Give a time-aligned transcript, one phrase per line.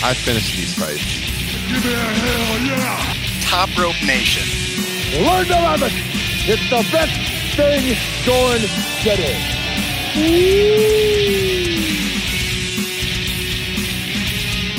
[0.00, 1.02] I finished these fights.
[1.66, 3.40] Give me a hell yeah!
[3.42, 4.46] Top Rope Nation.
[5.26, 5.90] Learn to love it.
[6.46, 7.12] It's the best
[7.56, 8.60] thing going
[9.02, 9.58] today.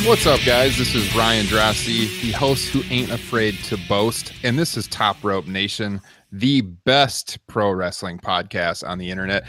[0.07, 0.77] What's up, guys?
[0.77, 5.21] This is Ryan Drossi, the host who ain't afraid to boast, and this is Top
[5.21, 5.99] Rope Nation,
[6.31, 9.43] the best pro wrestling podcast on the internet.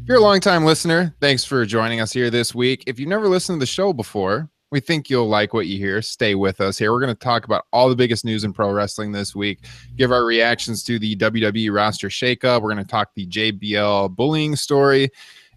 [0.00, 2.84] If you're a longtime listener, thanks for joining us here this week.
[2.86, 6.02] If you've never listened to the show before, we think you'll like what you hear.
[6.02, 6.92] Stay with us here.
[6.92, 9.60] We're going to talk about all the biggest news in pro wrestling this week,
[9.96, 12.62] give our reactions to the WWE roster shakeup.
[12.62, 15.10] We're going to talk the JBL bullying story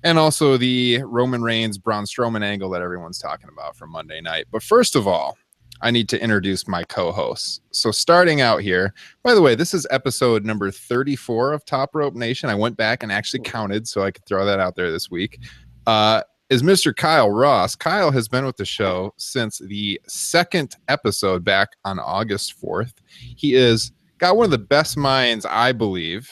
[0.04, 4.46] and also the Roman Reigns Braun Strowman angle that everyone's talking about from Monday night.
[4.52, 5.38] But first of all,
[5.82, 7.62] I need to introduce my co-hosts.
[7.72, 12.16] So starting out here, by the way, this is episode number 34 of Top Rope
[12.16, 12.50] Nation.
[12.50, 15.40] I went back and actually counted so I could throw that out there this week.
[15.88, 16.96] Uh, is Mr.
[16.96, 17.76] Kyle Ross.
[17.76, 22.94] Kyle has been with the show since the second episode back on August 4th.
[23.20, 26.30] He is got one of the best minds, I believe,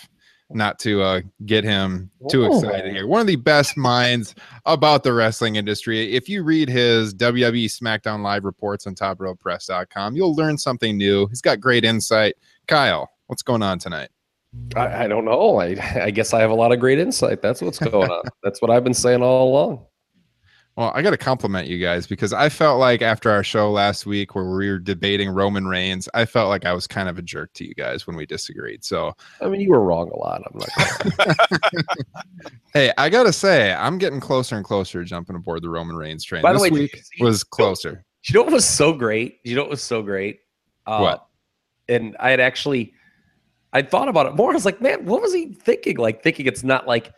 [0.49, 3.05] not to uh, get him too excited here.
[3.05, 4.33] One of the best minds
[4.65, 6.13] about the wrestling industry.
[6.13, 11.27] If you read his WWE SmackDown Live reports on TopRopePress.com, you'll learn something new.
[11.27, 12.35] He's got great insight.
[12.67, 14.09] Kyle, what's going on tonight?
[14.75, 15.59] I, I don't know.
[15.59, 17.43] I, I guess I have a lot of great insight.
[17.43, 18.23] That's what's going on.
[18.43, 19.85] That's what I've been saying all along.
[20.77, 24.05] Well, I got to compliment you guys because I felt like after our show last
[24.05, 27.23] week where we were debating Roman Reigns, I felt like I was kind of a
[27.23, 28.85] jerk to you guys when we disagreed.
[28.85, 29.11] So,
[29.41, 30.43] I mean, you were wrong a lot.
[30.45, 31.85] I'm not.
[32.75, 35.95] hey, I got to say, I'm getting closer and closer to jumping aboard the Roman
[35.95, 36.43] Reigns train.
[36.43, 38.05] By the this way, week was closer.
[38.25, 39.39] You know what was so great?
[39.43, 40.41] You know what was so great?
[40.85, 41.27] Uh, What?
[41.89, 42.93] And I had actually,
[43.73, 44.51] I thought about it more.
[44.51, 45.97] I was like, man, what was he thinking?
[45.97, 47.11] Like thinking it's not like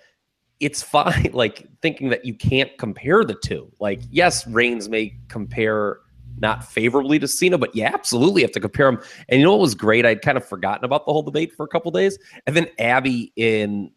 [0.59, 1.31] it's fine.
[1.39, 3.71] Like thinking that you can't compare the two.
[3.79, 5.99] Like yes, Reigns may compare
[6.37, 9.01] not favorably to Cena, but you absolutely have to compare them.
[9.27, 10.05] And you know what was great?
[10.05, 13.31] I'd kind of forgotten about the whole debate for a couple days, and then Abby
[13.35, 13.91] in.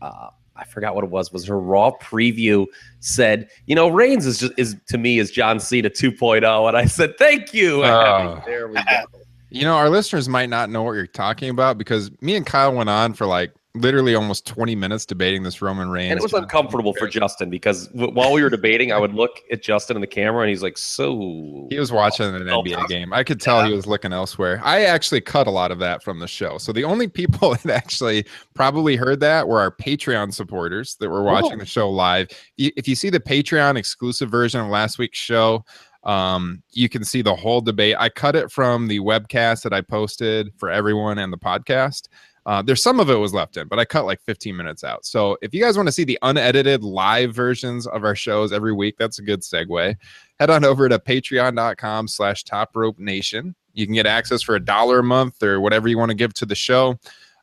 [0.00, 1.32] Uh, I forgot what it was.
[1.32, 2.66] Was her Raw preview
[3.00, 6.84] said, you know, Reigns is just is to me is John Cena 2.0, and I
[6.84, 7.84] said, thank you.
[7.84, 8.28] Abby.
[8.28, 8.42] Oh.
[8.44, 9.04] There we go.
[9.48, 12.74] You know, our listeners might not know what you're talking about because me and Kyle
[12.74, 16.10] went on for like literally almost 20 minutes debating this Roman Reigns.
[16.10, 19.40] And it was uncomfortable for Justin because w- while we were debating, I would look
[19.50, 23.12] at Justin in the camera, and he's like, "So He was watching an NBA game.
[23.12, 24.60] I could tell he was looking elsewhere.
[24.62, 26.58] I actually cut a lot of that from the show.
[26.58, 31.22] So the only people that actually probably heard that were our Patreon supporters that were
[31.22, 32.28] watching the show live.
[32.58, 35.64] If you see the Patreon exclusive version of last week's show,
[36.04, 37.96] um, you can see the whole debate.
[37.98, 42.08] I cut it from the webcast that I posted for everyone and the podcast.
[42.44, 45.06] Uh, there's some of it was left in, but I cut like 15 minutes out.
[45.06, 48.72] So if you guys want to see the unedited live versions of our shows every
[48.72, 49.94] week, that's a good segue.
[50.40, 53.54] Head on over to patreon.com slash top rope nation.
[53.74, 56.34] You can get access for a dollar a month or whatever you want to give
[56.34, 56.98] to the show.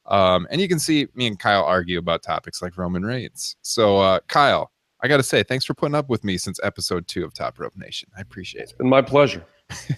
[0.06, 3.56] Um, and you can see me and Kyle argue about topics like Roman Reigns.
[3.62, 4.72] So, uh, Kyle,
[5.02, 7.58] I got to say, thanks for putting up with me since episode two of Top
[7.60, 8.10] Rope Nation.
[8.18, 8.78] I appreciate it.
[8.78, 9.46] been my pleasure.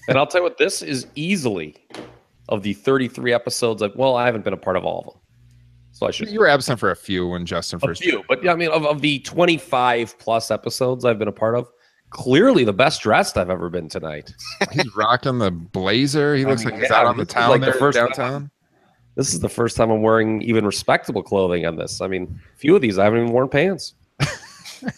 [0.08, 1.88] and I'll tell you what, this is easily
[2.50, 3.82] of the 33 episodes.
[3.82, 5.22] Like, well, I haven't been a part of all of them,
[5.92, 8.02] so I should You were absent for a few when Justin a first.
[8.04, 8.24] few.
[8.28, 11.68] But yeah, I mean, of, of the 25 plus episodes I've been a part of,
[12.10, 14.34] clearly the best dressed I've ever been tonight.
[14.72, 16.36] He's rocking the blazer.
[16.36, 17.98] He I looks mean, like he's yeah, out on the town like the there, first
[17.98, 18.52] time- downtown.
[19.16, 22.00] This is the first time I'm wearing even respectable clothing on this.
[22.00, 23.94] I mean, a few of these I haven't even worn pants.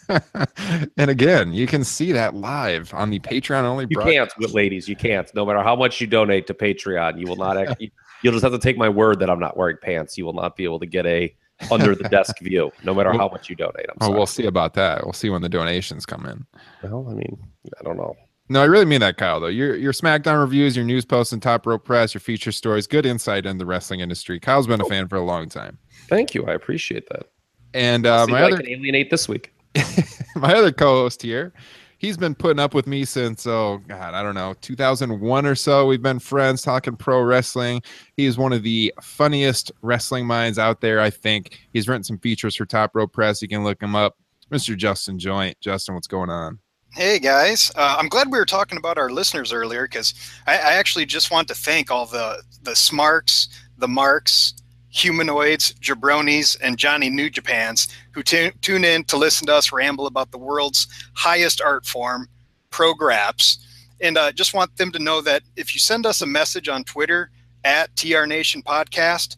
[0.97, 3.85] and again, you can see that live on the Patreon only.
[3.89, 4.35] You broadcast.
[4.37, 4.87] can't, ladies.
[4.87, 5.33] You can't.
[5.35, 7.57] No matter how much you donate to Patreon, you will not.
[7.67, 7.91] Actually,
[8.21, 10.17] you'll just have to take my word that I'm not wearing pants.
[10.17, 11.33] You will not be able to get a
[11.71, 13.85] under the desk view, no matter how much you donate.
[13.89, 14.17] I'm Oh, sorry.
[14.17, 15.03] we'll see about that.
[15.03, 16.45] We'll see when the donations come in.
[16.81, 17.37] Well, I mean,
[17.79, 18.15] I don't know.
[18.49, 19.39] No, I really mean that, Kyle.
[19.39, 22.87] Though your your SmackDown reviews, your news posts, and top rope press, your feature stories,
[22.87, 24.39] good insight in the wrestling industry.
[24.39, 25.77] Kyle's been a fan for a long time.
[26.09, 26.45] Thank you.
[26.45, 27.27] I appreciate that.
[27.73, 29.52] And uh, my other I can alienate this week.
[30.35, 31.53] my other co-host here,
[31.97, 35.87] he's been putting up with me since oh god, I don't know, 2001 or so.
[35.87, 37.81] We've been friends talking pro wrestling.
[38.17, 40.99] He's one of the funniest wrestling minds out there.
[40.99, 43.41] I think he's written some features for Top Rope Press.
[43.41, 44.17] You can look him up,
[44.51, 44.77] Mr.
[44.77, 45.59] Justin Joint.
[45.61, 46.59] Justin, what's going on?
[46.91, 50.13] Hey guys, uh, I'm glad we were talking about our listeners earlier because
[50.45, 53.47] I, I actually just want to thank all the the smarks,
[53.77, 54.53] the marks,
[54.93, 60.05] humanoids, jabronis, and Johnny New Japans who tu- tune in to listen to us ramble
[60.05, 62.27] about the world's highest art form,
[62.69, 63.57] pro graps,
[64.01, 66.83] and uh, just want them to know that if you send us a message on
[66.83, 67.31] Twitter
[67.63, 69.37] at TR Nation Podcast,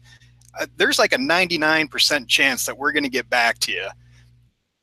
[0.60, 3.86] uh, there's like a 99% chance that we're going to get back to you,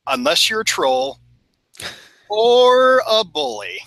[0.08, 1.20] unless you're a troll
[2.30, 3.78] or a bully.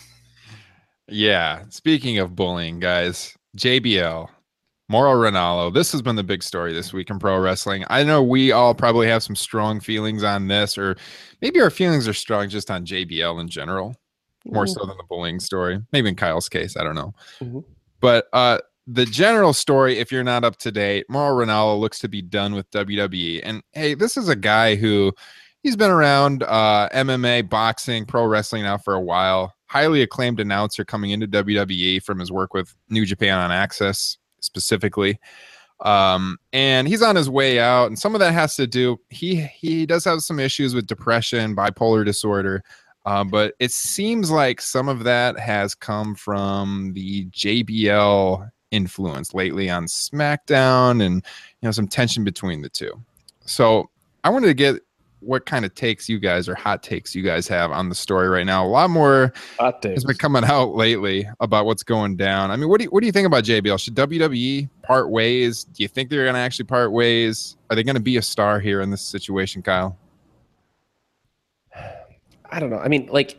[1.08, 1.64] Yeah.
[1.70, 4.28] Speaking of bullying, guys, JBL,
[4.88, 5.72] Mauro Ranallo.
[5.72, 7.84] This has been the big story this week in pro wrestling.
[7.90, 10.96] I know we all probably have some strong feelings on this, or
[11.42, 13.96] maybe our feelings are strong just on JBL in general,
[14.44, 15.80] more so than the bullying story.
[15.92, 17.14] Maybe in Kyle's case, I don't know.
[17.40, 17.64] Mhm.
[18.00, 22.08] But uh the general story, if you're not up to date, Mauro Ranallo looks to
[22.08, 23.40] be done with WWE.
[23.42, 25.12] And hey, this is a guy who
[25.64, 29.52] he's been around uh, MMA, boxing, pro wrestling now for a while.
[29.66, 35.18] Highly acclaimed announcer coming into WWE from his work with New Japan on AXS specifically.
[35.80, 39.36] Um, and he's on his way out, and some of that has to do he
[39.36, 42.62] he does have some issues with depression, bipolar disorder.
[43.04, 49.70] Uh, but it seems like some of that has come from the JBL influence lately
[49.70, 52.92] on SmackDown and you know some tension between the two.
[53.44, 53.90] So
[54.24, 54.82] I wanted to get
[55.20, 58.28] what kind of takes you guys or hot takes you guys have on the story
[58.28, 58.64] right now.
[58.64, 59.94] A lot more Hot takes.
[59.94, 62.50] has been coming out lately about what's going down.
[62.50, 63.78] I mean, what do you, what do you think about JBL?
[63.80, 65.64] Should WWE part ways?
[65.64, 67.56] Do you think they're going to actually part ways?
[67.70, 69.96] Are they going to be a star here in this situation, Kyle?
[72.50, 72.78] I don't know.
[72.78, 73.38] I mean, like,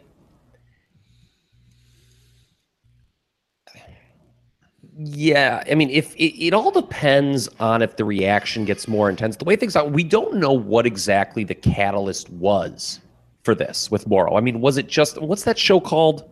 [4.98, 5.64] yeah.
[5.70, 9.36] I mean, if it, it all depends on if the reaction gets more intense.
[9.36, 13.00] The way things are, we don't know what exactly the catalyst was
[13.44, 14.36] for this with Mauro.
[14.36, 16.30] I mean, was it just what's that show called?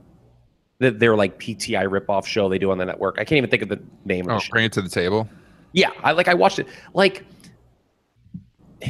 [0.79, 3.15] That they're like PTI ripoff show they do on the network.
[3.17, 4.29] I can't even think of the name.
[4.29, 5.29] of Oh, bring it to the table.
[5.71, 6.67] Yeah, I like I watched it.
[6.93, 7.23] Like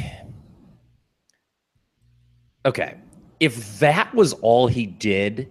[2.64, 2.96] Okay.
[3.38, 5.48] If that was all he did,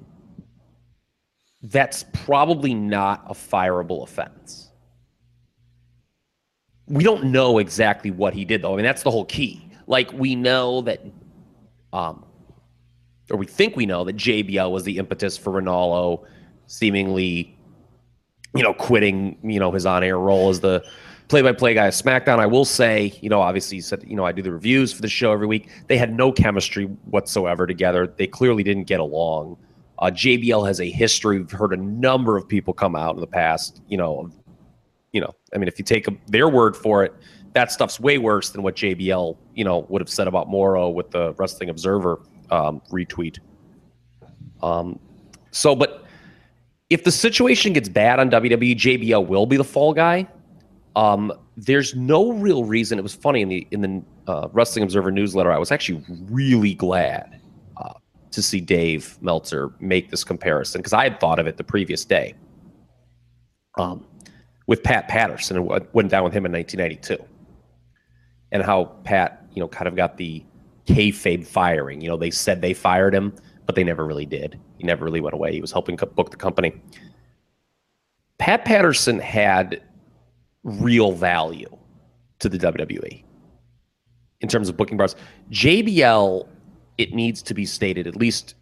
[1.69, 4.69] that's probably not a fireable offense.
[6.87, 8.73] We don't know exactly what he did though.
[8.73, 9.69] I mean, that's the whole key.
[9.87, 11.01] Like we know that
[11.93, 12.25] um
[13.31, 16.25] or we think we know that JBL was the impetus for Ranallo
[16.67, 17.55] seemingly
[18.55, 20.83] you know, quitting, you know, his on-air role as the
[21.27, 22.39] play-by-play guy of SmackDown.
[22.39, 25.01] I will say, you know, obviously, he said, you know, I do the reviews for
[25.01, 25.69] the show every week.
[25.87, 28.07] They had no chemistry whatsoever together.
[28.07, 29.57] They clearly didn't get along.
[29.99, 31.39] Uh, JBL has a history.
[31.39, 33.81] We've heard a number of people come out in the past.
[33.87, 34.29] You know,
[35.13, 37.13] you know, I mean, if you take their word for it,
[37.53, 41.11] that stuff's way worse than what JBL, you know, would have said about Mauro with
[41.11, 42.19] the Wrestling Observer
[42.51, 43.39] um, retweet.
[44.61, 44.99] Um,
[45.51, 46.05] so, but
[46.89, 50.27] if the situation gets bad on WWE, JBL will be the fall guy.
[50.97, 52.99] Um, there's no real reason.
[52.99, 55.51] It was funny in the in the uh, Wrestling Observer newsletter.
[55.51, 57.39] I was actually really glad
[58.35, 62.05] to see Dave Meltzer make this comparison because I had thought of it the previous
[62.05, 62.35] day.
[63.77, 64.05] Um,
[64.67, 67.23] with Pat Patterson and what went down with him in 1992,
[68.51, 70.43] and how Pat, you know, kind of got the
[70.87, 72.01] kayfabe firing.
[72.01, 73.33] You know, they said they fired him,
[73.65, 74.59] but they never really did.
[74.77, 75.51] He never really went away.
[75.51, 76.81] He was helping co- book the company.
[78.37, 79.81] Pat Patterson had
[80.63, 81.69] real value
[82.39, 83.23] to the WWE
[84.41, 85.15] in terms of booking bars.
[85.51, 86.47] JBL,
[86.97, 88.55] it needs to be stated, at least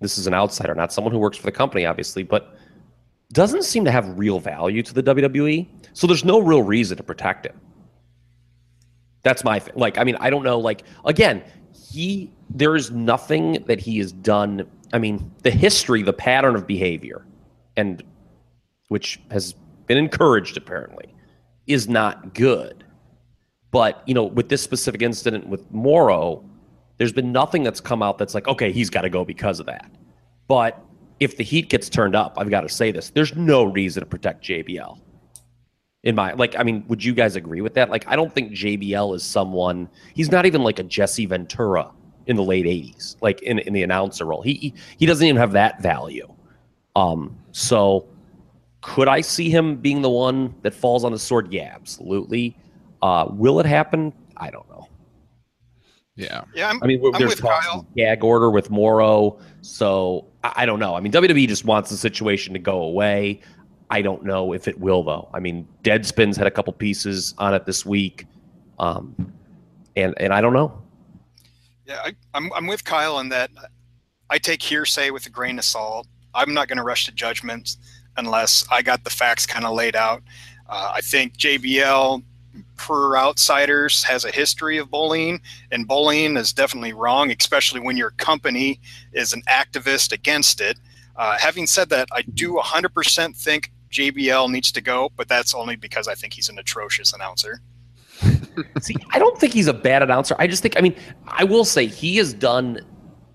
[0.00, 2.56] this is an outsider, not someone who works for the company, obviously, but
[3.32, 5.68] doesn't seem to have real value to the WWE.
[5.92, 7.60] So there's no real reason to protect him.
[9.22, 9.74] That's my thing.
[9.76, 10.58] Like, I mean, I don't know.
[10.58, 11.42] Like, again,
[11.90, 14.68] he there is nothing that he has done.
[14.92, 17.24] I mean, the history, the pattern of behavior,
[17.76, 18.02] and
[18.88, 19.54] which has
[19.86, 21.14] been encouraged apparently,
[21.66, 22.84] is not good.
[23.70, 26.44] But you know, with this specific incident with Mauro,
[27.00, 29.64] there's been nothing that's come out that's like, okay, he's got to go because of
[29.64, 29.90] that.
[30.48, 30.78] But
[31.18, 34.06] if the heat gets turned up, I've got to say this: there's no reason to
[34.06, 35.00] protect JBL.
[36.02, 37.88] In my like, I mean, would you guys agree with that?
[37.88, 39.88] Like, I don't think JBL is someone.
[40.12, 41.90] He's not even like a Jesse Ventura
[42.26, 44.42] in the late '80s, like in, in the announcer role.
[44.42, 46.30] He, he doesn't even have that value.
[46.96, 48.06] Um, so
[48.82, 51.50] could I see him being the one that falls on the sword?
[51.50, 52.58] Yeah, absolutely.
[53.00, 54.12] Uh, will it happen?
[54.36, 54.89] I don't know.
[56.20, 56.44] Yeah.
[56.54, 57.86] Yeah, I'm, I mean, I'm there's with Kyle.
[57.96, 60.94] gag order with Mauro, so I, I don't know.
[60.94, 63.40] I mean, WWE just wants the situation to go away.
[63.90, 65.28] I don't know if it will, though.
[65.34, 68.26] I mean, Deadspin's had a couple pieces on it this week,
[68.78, 69.32] um,
[69.96, 70.80] and and I don't know.
[71.86, 73.50] Yeah, I, I'm, I'm with Kyle in that
[74.28, 76.06] I take hearsay with a grain of salt.
[76.34, 77.78] I'm not going to rush to judgments
[78.16, 80.22] unless I got the facts kind of laid out.
[80.68, 82.22] Uh, I think JBL,
[82.80, 85.38] per outsiders, has a history of bullying,
[85.70, 88.80] and bullying is definitely wrong, especially when your company
[89.12, 90.78] is an activist against it.
[91.14, 95.76] Uh, having said that, I do 100% think JBL needs to go, but that's only
[95.76, 97.60] because I think he's an atrocious announcer.
[98.80, 100.34] See, I don't think he's a bad announcer.
[100.38, 100.96] I just think, I mean,
[101.26, 102.80] I will say he has done,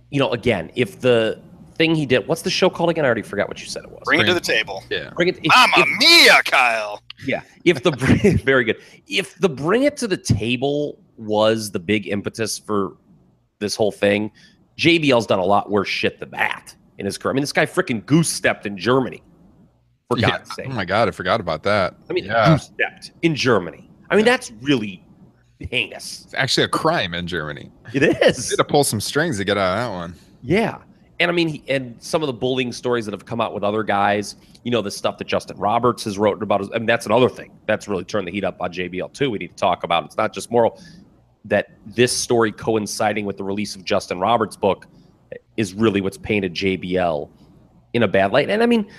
[0.10, 1.40] you know, again, if the
[1.76, 3.04] thing he did, what's the show called again?
[3.06, 4.02] I already forgot what you said it was.
[4.06, 4.84] Bring it to the table.
[4.90, 5.12] Yeah.
[5.16, 5.38] Bring it.
[5.38, 7.02] If, Mamma if- mia, Kyle.
[7.26, 7.42] Yeah.
[7.64, 7.92] If the
[8.44, 8.78] very good.
[9.08, 12.98] If the bring it to the table was the big impetus for
[13.60, 14.32] this whole thing,
[14.78, 17.32] JBL's done a lot worse shit than that in his career.
[17.32, 19.22] I mean, this guy freaking goose stepped in Germany.
[20.10, 20.32] For Yeah.
[20.32, 20.68] God's sake.
[20.70, 21.96] Oh my god, I forgot about that.
[22.10, 22.50] I mean, yeah.
[22.52, 23.90] goose stepped in Germany.
[24.10, 25.04] I mean, that's really
[25.60, 26.26] heinous.
[26.26, 27.72] It's actually a crime in Germany.
[27.94, 28.50] It is.
[28.52, 30.16] Had to pull some strings to get out of that one.
[30.44, 30.78] Yeah.
[31.20, 33.64] And I mean, he, and some of the bullying stories that have come out with
[33.64, 36.62] other guys, you know, the stuff that Justin Roberts has wrote about.
[36.76, 39.30] I mean, that's another thing that's really turned the heat up on JBL too.
[39.30, 40.06] We need to talk about.
[40.06, 40.78] It's not just Mauro
[41.46, 44.88] that this story coinciding with the release of Justin Roberts' book
[45.58, 47.30] is really what's painted JBL
[47.94, 48.50] in a bad light.
[48.50, 48.90] And I mean,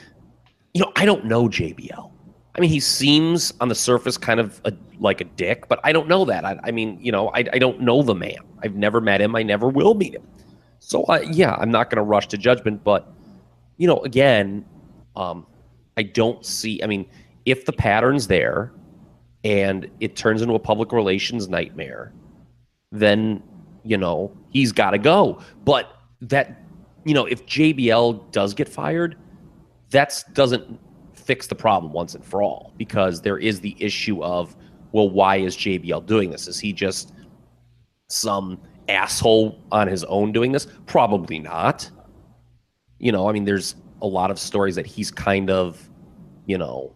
[0.72, 2.10] you know, I don't know JBL.
[2.54, 5.92] I mean, he seems on the surface kind of a, like a dick, but I
[5.92, 6.44] don't know that.
[6.44, 8.38] I, I mean, you know, I, I don't know the man.
[8.62, 9.36] I've never met him.
[9.36, 10.26] I never will meet him.
[10.78, 13.12] So uh, yeah, I'm not going to rush to judgment, but
[13.76, 14.64] you know, again,
[15.16, 15.46] um,
[15.96, 16.82] I don't see.
[16.82, 17.06] I mean,
[17.44, 18.72] if the pattern's there
[19.44, 22.12] and it turns into a public relations nightmare,
[22.92, 23.42] then
[23.84, 25.40] you know he's got to go.
[25.64, 25.90] But
[26.22, 26.62] that,
[27.04, 29.16] you know, if JBL does get fired,
[29.90, 30.78] that doesn't
[31.14, 34.56] fix the problem once and for all because there is the issue of
[34.92, 36.48] well, why is JBL doing this?
[36.48, 37.12] Is he just
[38.08, 40.66] some asshole on his own doing this?
[40.86, 41.90] Probably not.
[42.98, 45.88] You know, I mean, there's a lot of stories that he's kind of,
[46.46, 46.92] you know,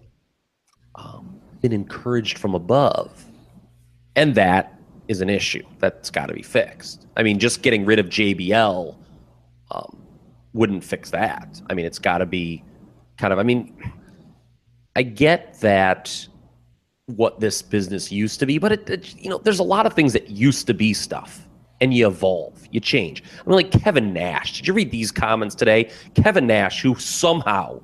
[0.94, 3.24] um, been encouraged from above.
[4.16, 4.78] And that
[5.08, 7.06] is an issue that's got to be fixed.
[7.16, 8.96] I mean, just getting rid of JBL
[9.70, 10.02] um,
[10.52, 11.60] wouldn't fix that.
[11.68, 12.64] I mean, it's got to be
[13.18, 13.76] kind of, I mean,
[14.96, 16.26] I get that
[17.06, 19.94] what this business used to be, but it, it, you know, there's a lot of
[19.94, 21.48] things that used to be stuff,
[21.80, 23.22] and you evolve, you change.
[23.22, 24.56] I mean, like Kevin Nash.
[24.56, 25.90] Did you read these comments today?
[26.14, 27.80] Kevin Nash, who somehow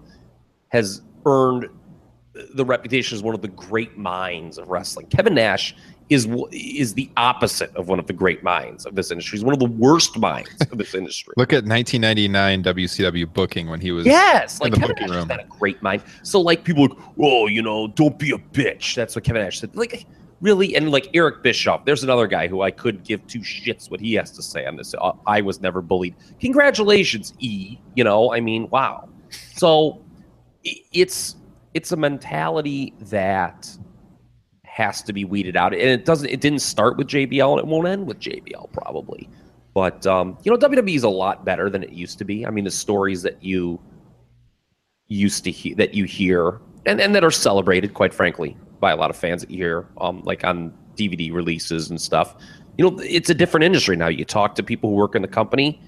[0.69, 1.69] has earned
[2.55, 5.07] the reputation as one of the great minds of wrestling.
[5.07, 5.75] Kevin Nash
[6.09, 9.39] is is the opposite of one of the great minds of this industry.
[9.39, 11.35] He's one of the worst minds of this industry.
[11.37, 15.23] Look at 1999 WCW booking when he was Yes, like the Kevin booking Nash room.
[15.31, 16.03] is not a great mind.
[16.23, 18.95] So like people, like, oh, you know, don't be a bitch.
[18.95, 19.75] That's what Kevin Nash said.
[19.75, 20.07] Like
[20.41, 21.85] really, and like Eric Bischoff.
[21.85, 24.77] There's another guy who I could give two shits what he has to say on
[24.77, 24.95] this.
[24.95, 26.15] Uh, I was never bullied.
[26.41, 27.79] Congratulations, E.
[27.95, 29.09] You know, I mean, wow.
[29.55, 30.03] So
[30.65, 31.37] it's
[31.75, 33.69] it's a mentality that
[34.65, 36.29] has to be weeded out, and it doesn't.
[36.29, 39.29] It didn't start with JBL, and it won't end with JBL probably.
[39.75, 42.47] But um, you know, WWE is a lot better than it used to be.
[42.47, 43.81] I mean, the stories that you
[45.09, 48.97] used to hear that you hear and, and that are celebrated, quite frankly, by a
[48.97, 52.35] lot of fans that you hear, um, like on DVD releases and stuff.
[52.79, 54.09] You know, it's a different industry now.
[54.09, 55.81] You talk to people who work in the company.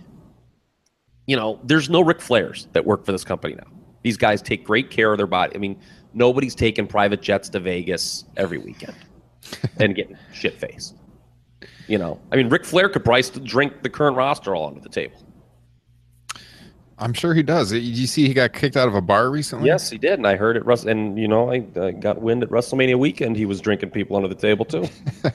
[1.26, 3.66] You know, there's no Ric Flairs that work for this company now.
[4.02, 5.54] These guys take great care of their body.
[5.54, 5.78] I mean,
[6.14, 8.96] nobody's taking private jets to Vegas every weekend
[9.78, 10.96] and getting shit faced.
[11.88, 14.88] You know, I mean, Ric Flair could still drink the current roster all under the
[14.88, 15.22] table.
[16.98, 17.70] I'm sure he does.
[17.70, 19.66] Did you see he got kicked out of a bar recently?
[19.66, 20.64] Yes, he did, and I heard it.
[20.64, 23.36] Rus- and you know, I uh, got wind at WrestleMania weekend.
[23.36, 24.88] He was drinking people under the table too.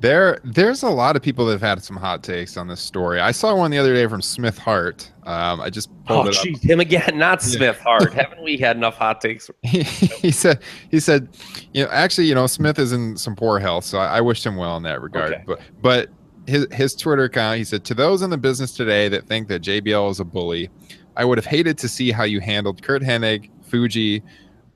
[0.00, 3.20] There, there's a lot of people that have had some hot takes on this story.
[3.20, 5.10] I saw one the other day from Smith Hart.
[5.24, 6.42] Um, I just pulled oh, it up.
[6.42, 8.10] jeez, him again, not Smith Hart.
[8.14, 9.50] Haven't we had enough hot takes?
[9.62, 10.60] he, he said
[10.90, 11.28] he said
[11.74, 14.44] you know actually you know smith is in some poor health so i, I wished
[14.44, 15.44] him well in that regard Okay.
[15.46, 16.08] but but
[16.46, 19.62] his, his twitter account he said to those in the business today that think that
[19.62, 20.68] jbl is a bully
[21.16, 24.22] i would have hated to see how you handled curt hennig fuji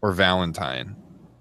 [0.02, 0.94] or valentine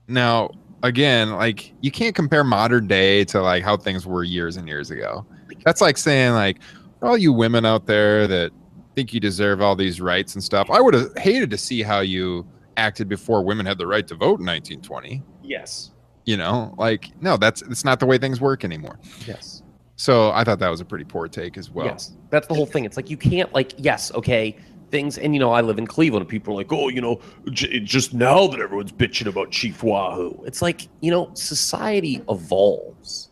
[0.08, 0.50] now
[0.84, 4.92] again like you can't compare modern day to like how things were years and years
[4.92, 5.26] ago
[5.66, 6.60] that's like saying like
[7.00, 8.52] for all you women out there that
[8.96, 10.70] think you deserve all these rights and stuff.
[10.70, 14.16] I would have hated to see how you acted before women had the right to
[14.16, 15.22] vote in 1920.
[15.44, 15.92] Yes.
[16.26, 19.00] You know, like no, that's it's not the way things work anymore.
[19.28, 19.63] Yes.
[19.96, 21.86] So I thought that was a pretty poor take as well.
[21.86, 22.86] Yes, that's the whole thing.
[22.86, 24.58] It's like you can't like yes, okay,
[24.90, 27.22] things, and you know I live in Cleveland, and people are like, oh, you know,
[27.52, 30.42] j- just now that everyone's bitching about Chief Wahoo.
[30.46, 33.30] It's like you know, society evolves,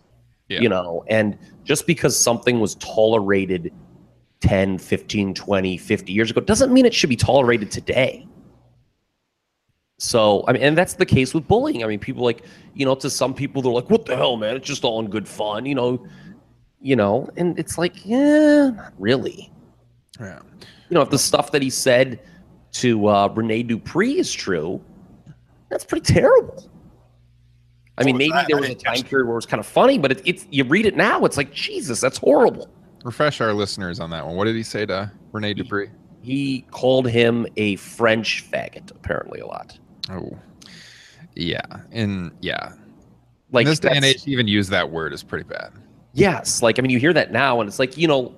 [0.50, 0.60] Yeah.
[0.62, 3.74] you know, and just because something was tolerated
[4.42, 8.28] 10, 15, 20, 50 years ago doesn't mean it should be tolerated today.
[10.00, 11.84] So, I mean, and that's the case with bullying.
[11.84, 14.56] I mean, people like, you know, to some people, they're like, what the hell, man?
[14.56, 16.04] It's just all in good fun, you know,
[16.82, 19.52] you know, and it's like, yeah, not really.
[20.20, 20.40] Yeah.
[20.90, 22.20] You know, if the stuff that he said
[22.74, 24.84] to uh, Rene Dupree is true,
[25.70, 26.70] that's pretty terrible.
[27.98, 30.12] I mean, maybe there was a time period where it was kind of funny, but
[30.12, 32.68] it, it's you read it now, it's like Jesus, that's horrible.
[33.04, 34.36] Refresh our listeners on that one.
[34.36, 35.90] What did he say to Rene Dupree?
[36.22, 39.78] He called him a French faggot, apparently a lot.
[40.10, 40.38] Oh,
[41.36, 41.62] yeah,
[41.92, 42.74] and yeah.
[43.52, 45.72] Like in this day and age, even use that word is pretty bad.
[46.14, 48.36] Yes, like I mean, you hear that now, and it's like you know.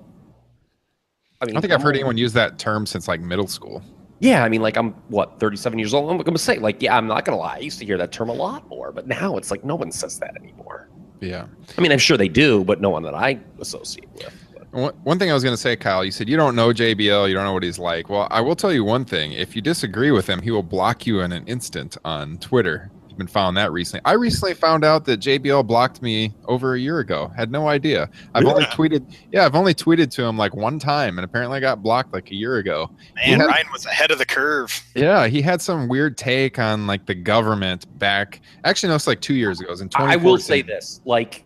[1.40, 3.82] I I mean, don't think I've heard anyone use that term since like middle school.
[4.20, 6.10] Yeah, I mean, like I'm what 37 years old.
[6.10, 7.56] I'm gonna say, like, yeah, I'm not gonna lie.
[7.56, 9.90] I used to hear that term a lot more, but now it's like no one
[9.90, 10.88] says that anymore.
[11.20, 11.46] Yeah.
[11.76, 14.32] I mean, I'm sure they do, but no one that I associate with.
[14.72, 17.28] But- one thing I was going to say, Kyle, you said you don't know JBL,
[17.28, 18.08] you don't know what he's like.
[18.08, 19.30] Well, I will tell you one thing.
[19.32, 22.90] If you disagree with him, he will block you in an instant on Twitter.
[23.14, 24.00] You've been found that recently.
[24.04, 27.30] I recently found out that JBL blocked me over a year ago.
[27.36, 28.10] Had no idea.
[28.34, 31.60] I've only tweeted, yeah, I've only tweeted to him like one time, and apparently I
[31.60, 32.90] got blocked like a year ago.
[33.14, 33.44] Man, Yeah.
[33.46, 34.82] Ryan was ahead of the curve.
[34.96, 38.40] Yeah, he had some weird take on like the government back.
[38.64, 39.68] Actually, no, it's like two years ago.
[39.68, 41.44] It was in I will say this: like,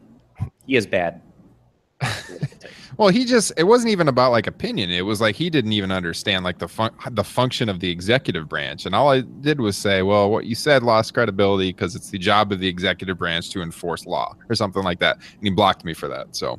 [0.66, 1.20] he is bad.
[2.98, 4.90] Well, he just it wasn't even about like opinion.
[4.90, 8.48] It was like he didn't even understand like the fun- the function of the executive
[8.48, 8.86] branch.
[8.86, 12.18] And all I did was say, "Well, what you said lost credibility because it's the
[12.18, 15.84] job of the executive branch to enforce law or something like that." And he blocked
[15.84, 16.34] me for that.
[16.34, 16.58] So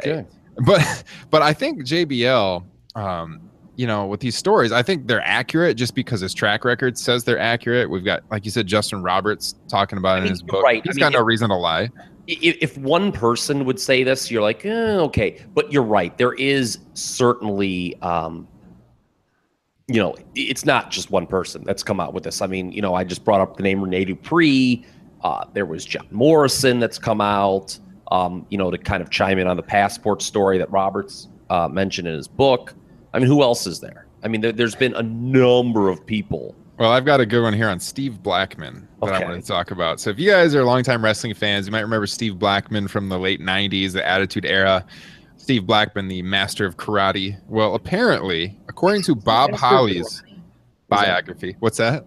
[0.00, 0.26] Good.
[0.64, 5.76] but but I think JBL um you know, with these stories, I think they're accurate
[5.76, 7.90] just because his track record says they're accurate.
[7.90, 10.62] We've got, like you said, Justin Roberts talking about I it mean, in his book.
[10.62, 10.80] right.
[10.80, 11.90] I He's mean, got no reason to lie.
[12.26, 15.44] If, one person would say this, you're like, eh, okay.
[15.54, 16.16] But you're right.
[16.16, 18.48] There is certainly, um,
[19.88, 22.40] you know, it's not just one person that's come out with this.
[22.40, 24.84] I mean, you know, I just brought up the name Rene Dupree.
[25.22, 27.78] Uh, there was John Morrison that's come out,
[28.10, 31.68] um, you know, to kind of chime in on the passport story that Roberts uh,
[31.68, 32.74] mentioned in his book.
[33.12, 34.06] I mean, who else is there?
[34.22, 36.54] I mean, there, there's been a number of people.
[36.76, 39.70] Well, I've got a good one here on Steve Blackman that I want to talk
[39.70, 40.00] about.
[40.00, 43.18] So, if you guys are longtime wrestling fans, you might remember Steve Blackman from the
[43.18, 44.84] late 90s, the Attitude Era.
[45.36, 47.38] Steve Blackman, the master of karate.
[47.48, 50.22] Well, apparently, according to Bob Holly's
[50.88, 52.06] biography, what's that?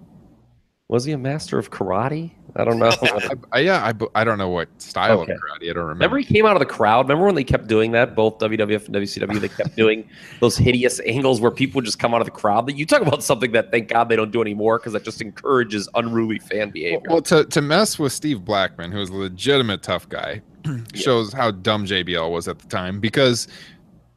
[0.89, 2.31] Was he a master of karate?
[2.55, 2.89] I don't know.
[3.01, 3.83] I, I, yeah,
[4.15, 5.33] I, I don't know what style Okay.
[5.33, 5.69] of karate.
[5.69, 5.93] I don't remember.
[5.93, 7.07] Remember he came out of the crowd.
[7.07, 8.15] Remember when they kept doing that?
[8.15, 10.07] Both WWF and WCW, they kept doing
[10.39, 12.67] those hideous angles where people just come out of the crowd.
[12.67, 15.21] That you talk about something that thank God they don't do anymore because that just
[15.21, 17.07] encourages unruly fan behavior.
[17.09, 20.41] Well, to, to mess with Steve Blackman, who was a legitimate tough guy,
[20.95, 22.99] shows how dumb JBL was at the time.
[22.99, 23.47] Because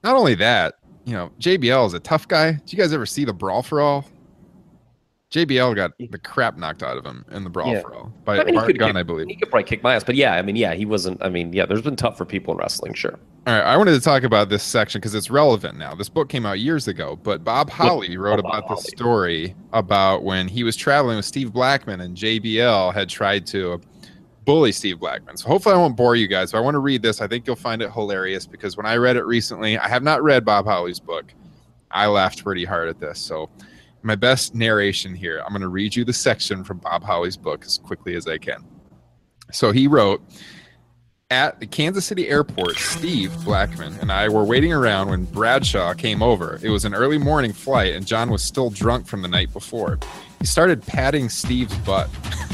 [0.02, 2.52] not only that, you know, JBL is a tough guy.
[2.52, 4.04] Did you guys ever see the Brawl for All?
[5.30, 7.82] JBL got the crap knocked out of him in the Brawl Yeah.
[7.82, 9.28] for All by I mean, Bart Gunn, I believe.
[9.28, 11.22] he could probably kick my ass, but yeah, I mean, yeah, he wasn't.
[11.22, 13.16] I mean, yeah, there's been tough for people in wrestling, sure.
[13.46, 15.94] All right, I wanted to talk about this section because it's relevant now.
[15.94, 18.74] This book came out years ago, but Bob Holly oh, wrote Oh, Bob about the
[18.74, 18.82] Holly.
[18.82, 23.80] story about when he was traveling with Steve Blackman and JBL had tried to
[24.44, 25.36] bully Steve Blackman.
[25.36, 27.20] So hopefully I won't bore you guys, but I want to read this.
[27.20, 30.22] I think you'll find it hilarious because when I read it recently, I have not
[30.24, 31.32] read Bob Holly's book.
[31.92, 33.20] I laughed pretty hard at this.
[33.20, 33.48] So
[34.02, 37.64] my best narration here, I'm going to read you the section from Bob Holly's book
[37.64, 38.64] as quickly as I can.
[39.52, 40.22] So he wrote,
[41.30, 46.22] at the Kansas City airport, Steve Blackman and I were waiting around when Bradshaw came
[46.22, 46.58] over.
[46.62, 49.98] It was an early morning flight, and John was still drunk from the night before.
[50.40, 52.10] He started patting Steve's butt.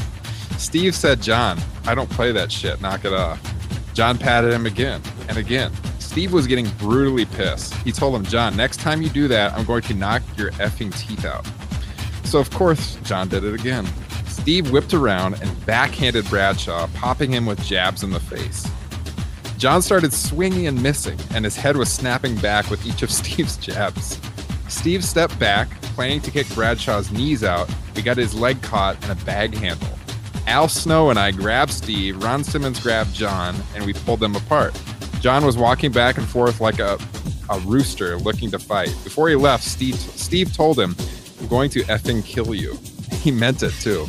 [0.57, 2.79] Steve said, John, I don't play that shit.
[2.81, 3.41] Knock it off.
[3.95, 5.71] John patted him again and again.
[6.17, 7.75] Steve was getting brutally pissed.
[7.83, 10.91] He told him, John, next time you do that, I'm going to knock your effing
[10.97, 11.45] teeth out.
[12.23, 13.87] So, of course, John did it again.
[14.25, 18.67] Steve whipped around and backhanded Bradshaw, popping him with jabs in the face.
[19.59, 23.55] John started swinging and missing, and his head was snapping back with each of Steve's
[23.55, 24.19] jabs.
[24.69, 27.69] Steve stepped back, planning to kick Bradshaw's knees out.
[27.95, 29.99] We got his leg caught in a bag handle.
[30.47, 34.73] Al Snow and I grabbed Steve, Ron Simmons grabbed John, and we pulled them apart.
[35.27, 36.97] John was walking back and forth like a
[37.49, 38.95] a rooster looking to fight.
[39.03, 40.95] Before he left, Steve, Steve told him,
[41.41, 42.77] I'm going to effing kill you.
[43.11, 44.07] He meant it too.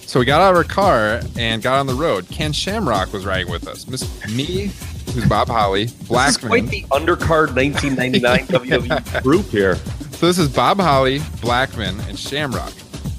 [0.00, 2.28] So we got out of our car and got on the road.
[2.28, 3.86] Ken Shamrock was riding with us.
[3.86, 4.72] Miss me,
[5.14, 6.48] who's Bob Holly, This is Blackman.
[6.48, 9.76] quite the undercard 1999 WWE group here.
[9.76, 12.72] So this is Bob Holly, Blackman, and Shamrock.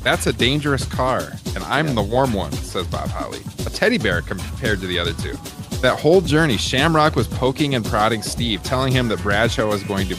[0.04, 3.40] That's a dangerous car, and I'm the warm one, says Bob Holly.
[3.66, 5.38] A teddy bear compared to the other two.
[5.82, 10.08] That whole journey, Shamrock was poking and prodding Steve, telling him that Bradshaw was going
[10.10, 10.18] to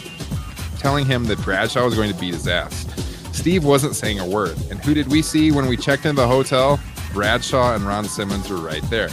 [0.79, 2.87] telling him that Bradshaw was going to beat his ass.
[3.33, 4.57] Steve wasn't saying a word.
[4.71, 6.81] And who did we see when we checked into the hotel?
[7.13, 9.11] Bradshaw and Ron Simmons were right there.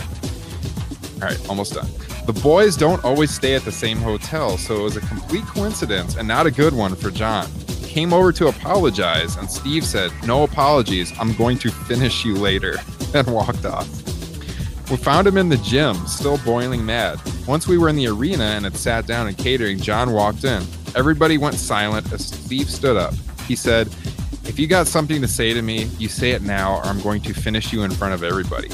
[1.16, 1.88] All right, almost done.
[2.26, 6.16] The boys don't always stay at the same hotel, so it was a complete coincidence
[6.16, 7.48] and not a good one for John.
[7.84, 12.78] Came over to apologize, and Steve said, No apologies, I'm going to finish you later,
[13.14, 14.07] and walked off.
[14.90, 17.20] We found him in the gym, still boiling mad.
[17.46, 20.64] Once we were in the arena and had sat down and catering, John walked in.
[20.96, 23.14] Everybody went silent as Steve stood up.
[23.48, 23.88] He said,
[24.46, 27.22] If you got something to say to me, you say it now, or I'm going
[27.24, 28.70] to finish you in front of everybody.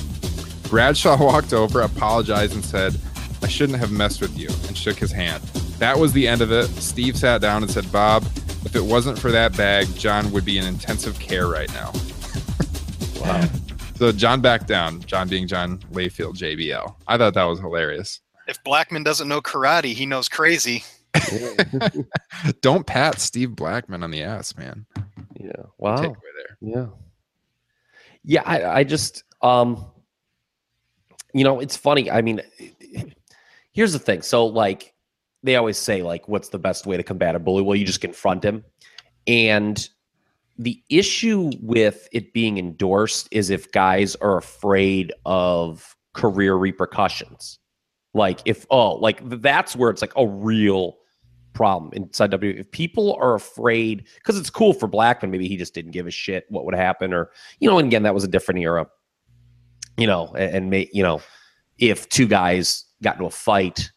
[0.69, 2.95] Bradshaw walked over, apologized, and said,
[3.41, 5.41] I shouldn't have messed with you, and shook his hand.
[5.79, 6.67] That was the end of it.
[6.67, 8.23] Steve sat down and said, Bob,
[8.65, 11.91] if it wasn't for that bag, John would be in intensive care right now.
[13.19, 13.49] Wow.
[14.03, 16.93] So John back down, John being John Layfield, JBL.
[17.07, 18.19] I thought that was hilarious.
[18.49, 20.83] If Blackman doesn't know karate, he knows crazy.
[22.61, 24.85] Don't pat Steve Blackman on the ass, man.
[25.39, 25.53] Yeah.
[25.77, 25.95] Wow.
[25.95, 26.57] Takeaway there.
[26.59, 26.85] Yeah.
[28.25, 29.85] Yeah, I, I just um
[31.33, 32.11] you know, it's funny.
[32.11, 32.41] I mean,
[33.71, 34.21] here's the thing.
[34.21, 34.93] So like
[35.43, 37.63] they always say like what's the best way to combat a bully?
[37.63, 38.65] Well, you just confront him.
[39.27, 39.87] And
[40.63, 47.59] the issue with it being endorsed is if guys are afraid of career repercussions.
[48.13, 50.97] Like if oh, like that's where it's like a real
[51.53, 52.55] problem inside W.
[52.57, 56.11] If people are afraid, because it's cool for Blackman, maybe he just didn't give a
[56.11, 58.87] shit what would happen, or you know, and again, that was a different era.
[59.97, 61.21] You know, and, and may, you know,
[61.77, 63.91] if two guys got into a fight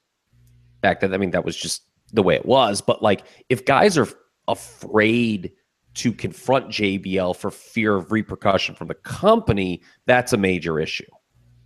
[0.81, 2.81] back then, I mean, that was just the way it was.
[2.81, 4.09] But like, if guys are
[4.49, 5.53] afraid
[5.97, 11.07] to confront JBL for fear of repercussion from the company, that's a major issue.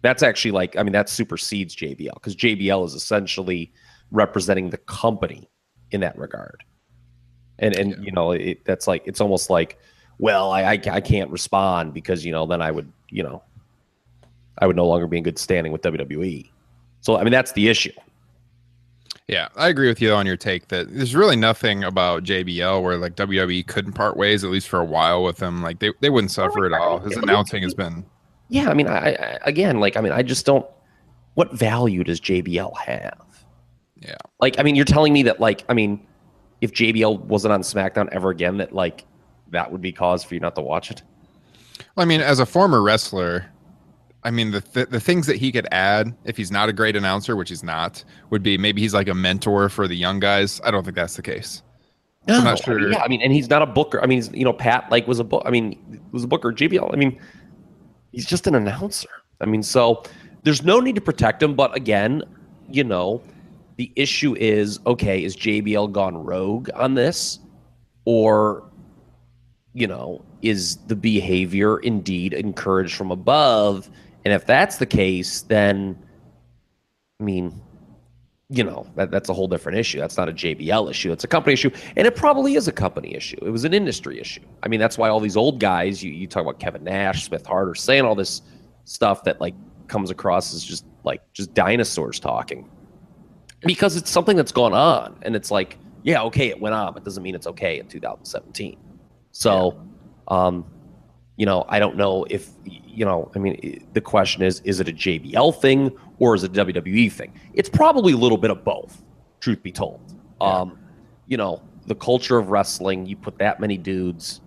[0.02, 3.72] That's actually like, I mean, that supersedes JBL because JBL is essentially
[4.12, 5.50] representing the company
[5.90, 6.62] in that regard.
[7.58, 9.78] And and you know, it, that's like it's almost like,
[10.18, 13.42] well, I, I I can't respond because you know then I would you know,
[14.58, 16.48] I would no longer be in good standing with WWE.
[17.02, 17.92] So I mean that's the issue.
[19.30, 22.96] Yeah, I agree with you on your take that there's really nothing about JBL where
[22.96, 25.62] like WWE couldn't part ways at least for a while with him.
[25.62, 26.98] Like they, they wouldn't suffer at all.
[26.98, 28.04] His announcing has been
[28.48, 30.66] Yeah, I mean, I, I again, like, I mean, I just don't.
[31.34, 33.30] What value does JBL have?
[34.00, 34.16] yeah.
[34.40, 36.04] Like, I mean, you're telling me that, like, I mean,
[36.60, 39.04] if JBL wasn't on SmackDown ever again, that like
[39.50, 41.02] that would be cause for you not to watch it.
[41.94, 43.46] Well, I mean, as a former wrestler,
[44.22, 46.96] I mean the th- the things that he could add if he's not a great
[46.96, 50.60] announcer, which he's not, would be maybe he's like a mentor for the young guys.
[50.64, 51.62] I don't think that's the case.
[52.28, 54.02] I'm not I mean, yeah, I mean, and he's not a booker.
[54.02, 55.42] I mean, you know, Pat like was a book.
[55.46, 56.52] I mean, was a booker.
[56.52, 56.92] JBL.
[56.92, 57.18] I mean,
[58.12, 59.08] he's just an announcer.
[59.40, 60.02] I mean, so
[60.42, 61.54] there's no need to protect him.
[61.54, 62.22] But again,
[62.70, 63.22] you know,
[63.76, 65.24] the issue is okay.
[65.24, 67.38] Is JBL gone rogue on this,
[68.04, 68.70] or
[69.72, 73.88] you know, is the behavior indeed encouraged from above?
[74.24, 75.98] And if that's the case, then
[77.20, 77.60] I mean,
[78.48, 80.00] you know, that, that's a whole different issue.
[80.00, 81.12] That's not a JBL issue.
[81.12, 81.70] It's a company issue.
[81.96, 83.38] And it probably is a company issue.
[83.42, 84.40] It was an industry issue.
[84.62, 87.46] I mean, that's why all these old guys, you, you talk about Kevin Nash, Smith
[87.46, 88.42] Harder, saying all this
[88.84, 89.54] stuff that like
[89.86, 92.68] comes across as just like just dinosaurs talking.
[93.62, 95.16] Because it's something that's gone on.
[95.22, 98.78] And it's like, yeah, okay, it went on, but doesn't mean it's okay in 2017.
[99.32, 99.80] So,
[100.26, 100.64] um,
[101.40, 104.88] you know, I don't know if, you know, I mean, the question is, is it
[104.88, 107.32] a JBL thing or is it a WWE thing?
[107.54, 109.02] It's probably a little bit of both,
[109.40, 110.02] truth be told.
[110.42, 110.78] Um,
[111.28, 114.42] you know, the culture of wrestling, you put that many dudes,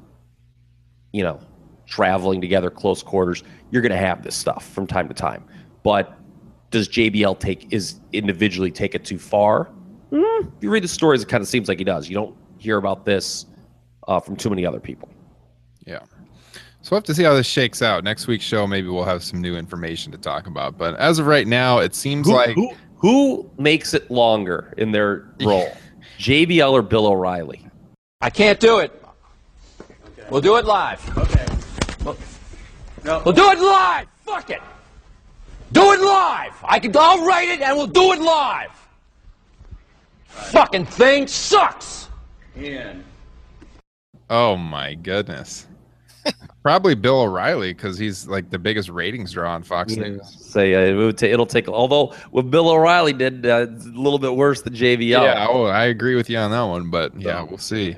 [1.14, 1.40] you know,
[1.88, 5.44] traveling together, close quarters, you're going to have this stuff from time to time.
[5.82, 6.16] But
[6.70, 9.72] does JBL take, is individually take it too far?
[10.12, 12.08] Mm, if you read the stories, it kind of seems like he does.
[12.08, 13.48] You don't hear about this
[14.08, 15.10] uh, from too many other people.
[15.88, 16.02] Yeah.
[16.84, 18.04] So we'll have to see how this shakes out.
[18.04, 20.78] Next week's show, maybe we'll have some new information to talk about.
[20.78, 24.92] But as of right now, it seems Who, like who, who makes it longer in
[24.92, 25.72] their role,
[26.20, 27.66] JBL or Bill O'Reilly?
[28.20, 29.02] I can't do it.
[30.30, 31.18] We'll do it live.
[31.18, 31.46] Okay.
[32.04, 32.18] We'll,
[33.24, 34.08] we'll do it live.
[34.26, 34.62] Fuck it.
[35.72, 36.54] Do it live.
[36.66, 36.92] I can.
[36.98, 38.72] I'll write it, and we'll do it live.
[40.28, 42.10] Fucking thing sucks!
[44.30, 45.68] Oh my goodness.
[46.64, 50.22] Probably Bill O'Reilly because he's like the biggest ratings draw on Fox News.
[50.40, 51.68] Say uh, it ta- it'll take.
[51.68, 55.10] Although what Bill O'Reilly did uh, a little bit worse than JBL.
[55.10, 57.98] Yeah, oh, I agree with you on that one, but yeah, we'll see.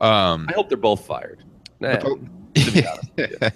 [0.00, 1.44] Um, I hope they're both fired.
[1.78, 2.18] Nah, but
[2.54, 3.48] to be honest with you.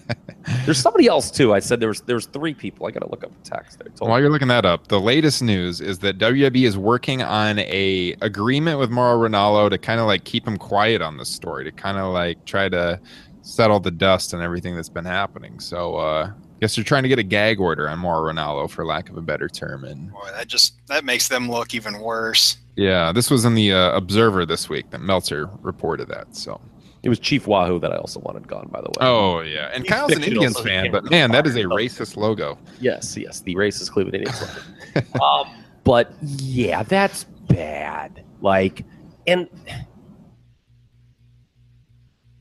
[0.64, 1.54] There's somebody else too.
[1.54, 2.86] I said there was there was three people.
[2.86, 5.80] I got to look up the text While you're looking that up, the latest news
[5.80, 10.24] is that WWE is working on a agreement with Mauro Ranallo to kind of like
[10.24, 13.00] keep him quiet on this story, to kind of like try to
[13.46, 15.60] settle the dust and everything that's been happening.
[15.60, 19.10] So, uh, guess they're trying to get a gag order on Mauro Ranallo, for lack
[19.10, 19.84] of a better term.
[19.84, 22.56] And Boy, that just that makes them look even worse.
[22.76, 26.34] yeah, this was in the uh, Observer this week that Meltzer reported that.
[26.34, 26.58] So,
[27.02, 28.68] It was Chief Wahoo that I also wanted gone.
[28.72, 29.06] By the way.
[29.06, 32.16] oh yeah, and He's Kyle's an fictional, Indians fan, but man, that is a racist
[32.16, 32.58] logo.
[32.80, 34.40] Yes, yes, the racist Cleveland Indians.
[34.40, 35.22] logo.
[35.22, 38.24] um, but yeah, that's bad.
[38.40, 38.84] Like,
[39.26, 39.48] and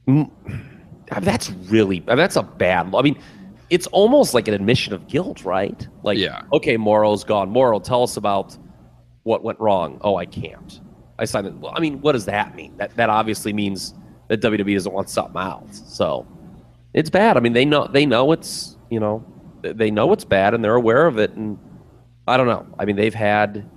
[0.08, 0.30] Mm,
[1.20, 2.94] that's really I mean, that's a bad.
[2.96, 3.18] I mean,
[3.70, 5.88] it's almost like an admission of guilt, right?
[6.04, 6.42] Like, Yeah.
[6.54, 7.50] okay, Mauro's gone.
[7.50, 8.58] Moro, tell us about
[9.24, 10.00] what went wrong.
[10.02, 10.80] Oh, I can't.
[11.20, 11.54] I signed it.
[11.56, 12.76] Well, I mean, what does that mean?
[12.78, 13.94] That that obviously means
[14.28, 15.82] that WWE doesn't want something else.
[15.88, 16.28] So
[16.94, 17.38] it's bad.
[17.38, 19.24] I mean, they know they know it's you know
[19.62, 21.32] they know it's bad and they're aware of it.
[21.34, 21.58] And
[22.28, 22.66] I don't know.
[22.80, 23.70] I mean, they've had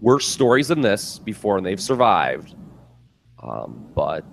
[0.00, 2.54] worse stories than this before, and they've survived.
[3.42, 4.24] Um, but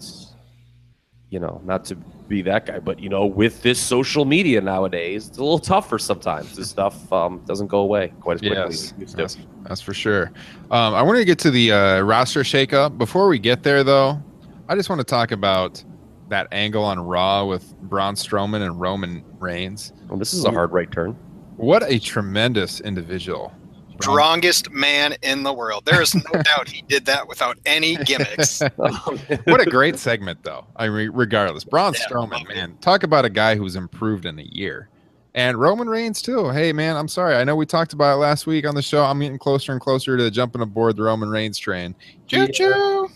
[1.30, 5.28] you know, not to be that guy, but you know, with this social media nowadays,
[5.28, 6.56] it's a little tougher sometimes.
[6.56, 9.18] This stuff um, doesn't go away quite as quickly Yes, as it used to.
[9.18, 10.32] that's, that's for sure.
[10.72, 12.98] Um, I wanted to get to the uh, roster shakeup.
[12.98, 14.22] Before we get there, though,
[14.68, 15.84] I just want to talk about
[16.30, 19.94] that angle on Raw with Braun Strowman and Roman Reigns.
[20.10, 21.12] Well, this is a hard right turn.
[21.58, 23.54] What a tremendous individual.
[23.98, 25.86] Braun- Strongest man in the world.
[25.86, 28.62] There is no doubt he did that without any gimmicks.
[28.78, 30.66] Oh, what a great segment, though.
[30.76, 34.44] I mean, regardless, Braun Yeah, Strowman, man, talk about a guy who's improved in a
[34.44, 34.90] year.
[35.34, 36.50] And Roman Reigns too.
[36.50, 37.36] Hey, man, I'm sorry.
[37.36, 39.04] I know we talked about it last week on the show.
[39.04, 41.94] I'm getting closer and closer to jumping aboard the Roman Reigns train.
[42.28, 43.10] Choo choo.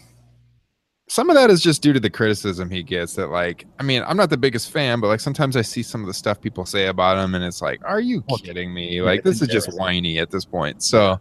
[1.09, 4.03] Some of that is just due to the criticism he gets that like i mean
[4.05, 6.65] i'm not the biggest fan but like sometimes i see some of the stuff people
[6.65, 9.01] say about him and it's like are you kidding me?
[9.01, 10.83] like this is just whiny at this point.
[10.83, 11.19] So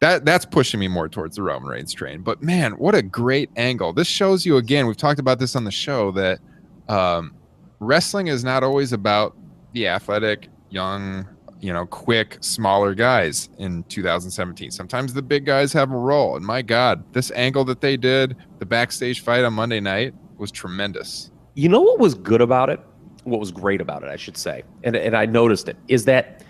[0.00, 2.22] that that's pushing me more towards the roman reigns train.
[2.22, 3.92] But man what a great angle.
[3.92, 6.40] This shows you again we've talked about this on the show that
[6.88, 7.34] um,
[7.78, 9.36] wrestling is not always about
[9.74, 11.26] the athletic young
[11.62, 16.44] you know quick smaller guys in 2017 sometimes the big guys have a role and
[16.44, 21.30] my god this angle that they did the backstage fight on monday night was tremendous
[21.54, 22.80] You know what was good about it?
[23.24, 26.42] What was great about it, I should say, and and I noticed it is that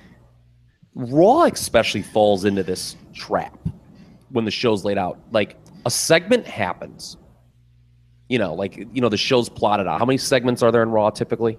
[0.94, 3.59] Raw especially falls into this trap
[4.31, 5.18] when the show's laid out.
[5.33, 7.16] Like a segment happens,
[8.29, 9.98] you know, like you know the show's plotted out.
[9.98, 11.59] How many segments are there in Raw typically?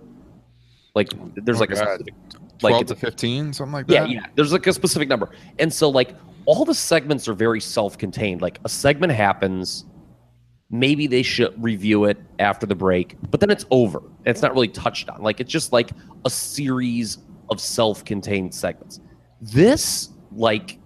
[0.96, 2.14] Like there's Oh, like a specific,
[2.60, 4.06] 12 like it's to 15 something like that yeah.
[4.06, 4.26] Yeah.
[4.36, 5.32] There's like a specific number.
[5.60, 8.42] And so like all the segments are very self-contained.
[8.42, 9.86] Like a segment happens,
[10.70, 14.02] maybe they should review it after the break, but then it's over.
[14.26, 15.22] It's not really touched on.
[15.22, 15.92] Like it's just like
[16.26, 19.00] a series of self-contained segments.
[19.42, 20.80] This like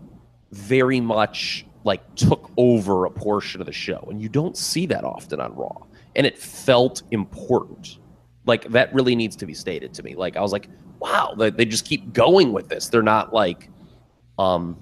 [0.52, 5.04] very much like took over a portion of the show and you don't see that
[5.04, 5.86] often on Raw.
[6.16, 8.00] And it felt important.
[8.48, 10.16] Like that really needs to be stated to me.
[10.16, 12.88] Like I was like, wow, they, they just keep going with this.
[12.88, 13.70] They're not like
[14.40, 14.78] um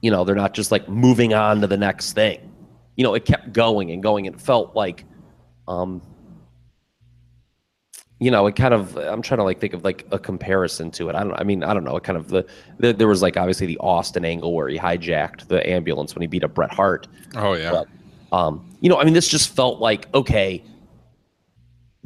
[0.00, 2.52] you know, they're not just like moving on to the next thing.
[2.96, 5.04] You know, it kept going and going and it felt like
[5.68, 6.02] um
[8.18, 11.10] you know, it kind of I'm trying to like think of like a comparison to
[11.10, 11.14] it.
[11.14, 11.96] I don't I mean, I don't know.
[11.96, 12.46] It kind of the,
[12.78, 16.26] the there was like obviously the Austin angle where he hijacked the ambulance when he
[16.26, 17.06] beat up Bret Hart.
[17.34, 17.88] oh yeah But,
[18.36, 20.64] um, you know, I mean, this just felt like okay,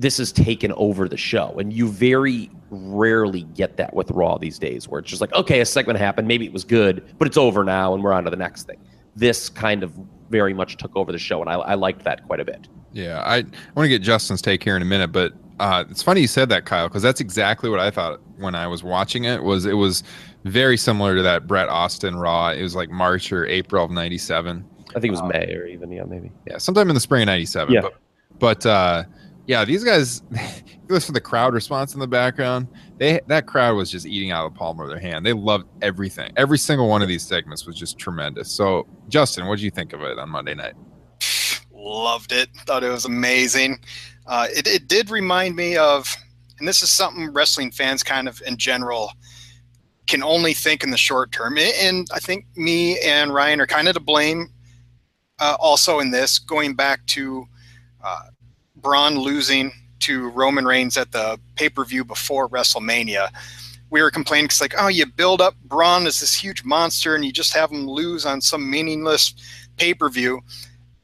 [0.01, 4.59] this has taken over the show, and you very rarely get that with Raw these
[4.59, 7.37] days, where it's just like okay, a segment happened, maybe it was good, but it's
[7.37, 8.79] over now, and we're on to the next thing.
[9.15, 9.93] This kind of
[10.31, 12.67] very much took over the show, and I, I liked that quite a bit.
[12.93, 16.03] Yeah, I, I want to get Justin's take here in a minute, but uh, it's
[16.03, 19.25] funny you said that, Kyle, because that's exactly what I thought when I was watching
[19.25, 19.43] it.
[19.43, 20.03] Was it was
[20.45, 22.49] very similar to that Bret Austin Raw.
[22.49, 24.65] It was like March or April of '97.
[24.89, 26.33] I think it was May or even yeah, maybe.
[26.47, 27.75] Yeah, sometime in the spring of '97.
[27.75, 27.83] Yeah.
[27.83, 27.95] But,
[28.39, 29.05] but uh,
[29.51, 30.23] yeah, these guys.
[30.91, 32.67] listen to the crowd response in the background.
[32.99, 35.25] They that crowd was just eating out of the palm of their hand.
[35.25, 36.33] They loved everything.
[36.37, 38.51] Every single one of these segments was just tremendous.
[38.51, 40.75] So, Justin, what did you think of it on Monday night?
[41.73, 42.49] Loved it.
[42.67, 43.79] Thought it was amazing.
[44.27, 46.15] Uh, it, it did remind me of,
[46.59, 49.13] and this is something wrestling fans kind of in general
[50.07, 51.57] can only think in the short term.
[51.57, 54.49] And I think me and Ryan are kind of to blame
[55.39, 57.45] uh, also in this, going back to
[58.05, 58.23] uh,
[58.81, 63.29] Braun losing to Roman Reigns at the pay per view before WrestleMania.
[63.91, 67.25] We were complaining because, like, oh, you build up Braun as this huge monster and
[67.25, 69.35] you just have him lose on some meaningless
[69.77, 70.41] pay per view.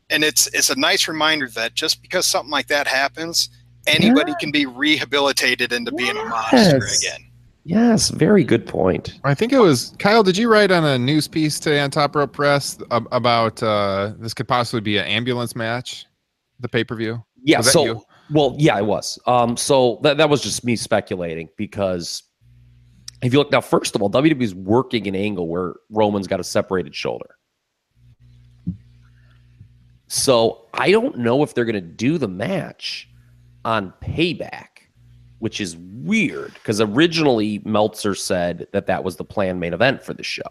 [0.08, 3.48] And it's it's a nice reminder that just because something like that happens,
[3.86, 7.26] anybody can be rehabilitated into being a monster again.
[7.64, 9.18] Yes, very good point.
[9.24, 10.22] I think it was Kyle.
[10.22, 14.32] Did you write on a news piece today on Top Rope Press about uh, this
[14.32, 16.06] could possibly be an ambulance match,
[16.60, 17.25] the pay per view?
[17.46, 17.58] Yeah.
[17.58, 18.02] Was So, you?
[18.30, 19.18] well, yeah, I was.
[19.26, 22.24] Um, so that that was just me speculating because
[23.22, 26.44] if you look now, first of all, WWE's working an angle where Roman's got a
[26.44, 27.36] separated shoulder.
[30.08, 33.08] So I don't know if they're going to do the match
[33.64, 34.88] on Payback,
[35.38, 40.14] which is weird because originally Meltzer said that that was the planned main event for
[40.14, 40.42] the show.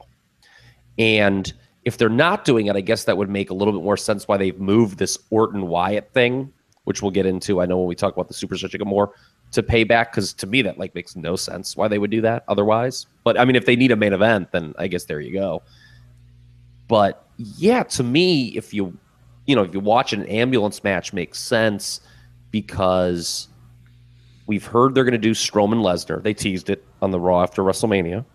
[0.97, 1.51] And
[1.83, 4.27] if they're not doing it, I guess that would make a little bit more sense
[4.27, 6.51] why they've moved this Orton Wyatt thing,
[6.85, 7.61] which we'll get into.
[7.61, 9.13] I know when we talk about the Superstar Chicken more
[9.51, 12.43] to Payback because to me that like makes no sense why they would do that
[12.47, 13.05] otherwise.
[13.23, 15.61] But I mean, if they need a main event, then I guess there you go.
[16.87, 18.97] But yeah, to me, if you
[19.45, 22.01] you know if you watch an ambulance match, makes sense
[22.51, 23.49] because
[24.47, 26.21] we've heard they're going to do Strowman Lesnar.
[26.21, 28.25] They teased it on the Raw after WrestleMania.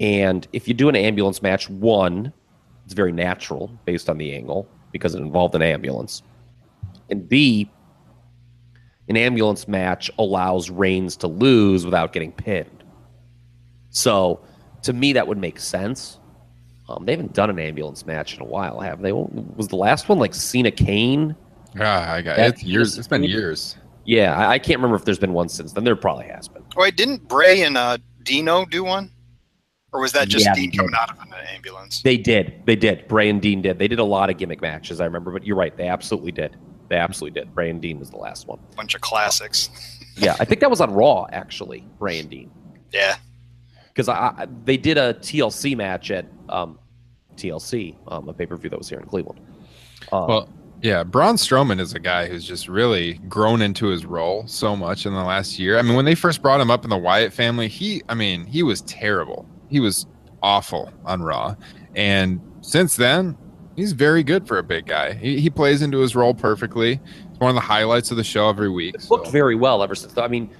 [0.00, 2.32] And if you do an ambulance match, one,
[2.84, 6.22] it's very natural based on the angle because it involved an ambulance.
[7.10, 7.70] And B,
[9.08, 12.84] an ambulance match allows Reigns to lose without getting pinned.
[13.90, 14.40] So
[14.82, 16.18] to me, that would make sense.
[16.88, 19.12] Um, they haven't done an ambulance match in a while, have they?
[19.12, 21.34] Was the last one like Cena Kane?
[21.78, 22.96] Ah, I got That- it's years.
[22.98, 23.76] It's been years.
[24.04, 25.84] Yeah, I, I can't remember if there's been one since then.
[25.84, 26.64] There probably has been.
[26.76, 29.10] Oh, wait, didn't Bray and uh, Dean do one?
[29.92, 32.00] Or was that just Yeah, Dean they coming out of an ambulance?
[32.02, 32.62] They did.
[32.64, 33.06] They did.
[33.08, 33.78] Bray and Dean did.
[33.78, 35.30] They did a lot of gimmick matches, I remember.
[35.30, 35.76] But you're right.
[35.76, 36.56] They absolutely did.
[36.88, 37.54] They absolutely did.
[37.54, 38.58] Bray and Dean was the last one.
[38.76, 39.70] bunch of classics.
[40.20, 41.84] Yeah, I think that was on Raw actually.
[42.00, 42.50] Bray and Dean,
[42.92, 43.18] Yeah.
[43.86, 46.76] because I, I they did a TLC match at um,
[47.36, 49.38] TLC, um, a pay per view that was here in Cleveland.
[50.10, 50.48] Um, Well,
[50.82, 55.06] yeah, Braun Strowman is a guy who's just really grown into his role so much
[55.06, 55.78] in the last year.
[55.78, 58.44] I mean, when they first brought him up in the Wyatt family, he, I mean,
[58.44, 59.48] he was terrible.
[59.68, 60.04] He was
[60.42, 61.54] awful on Raw,
[61.94, 63.36] and since then,
[63.78, 65.14] he's very good for a big guy.
[65.14, 67.00] He, he plays into his role perfectly.
[67.30, 68.94] It's one of the highlights of the show every week.
[68.96, 70.16] it's booked so- very well ever since.
[70.18, 70.50] I mean,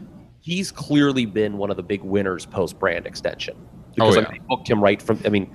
[0.40, 3.56] he's clearly been one of the big winners post brand extension
[3.94, 4.34] because Oh, like, yeah.
[4.38, 5.20] they booked him right from.
[5.24, 5.46] I mean,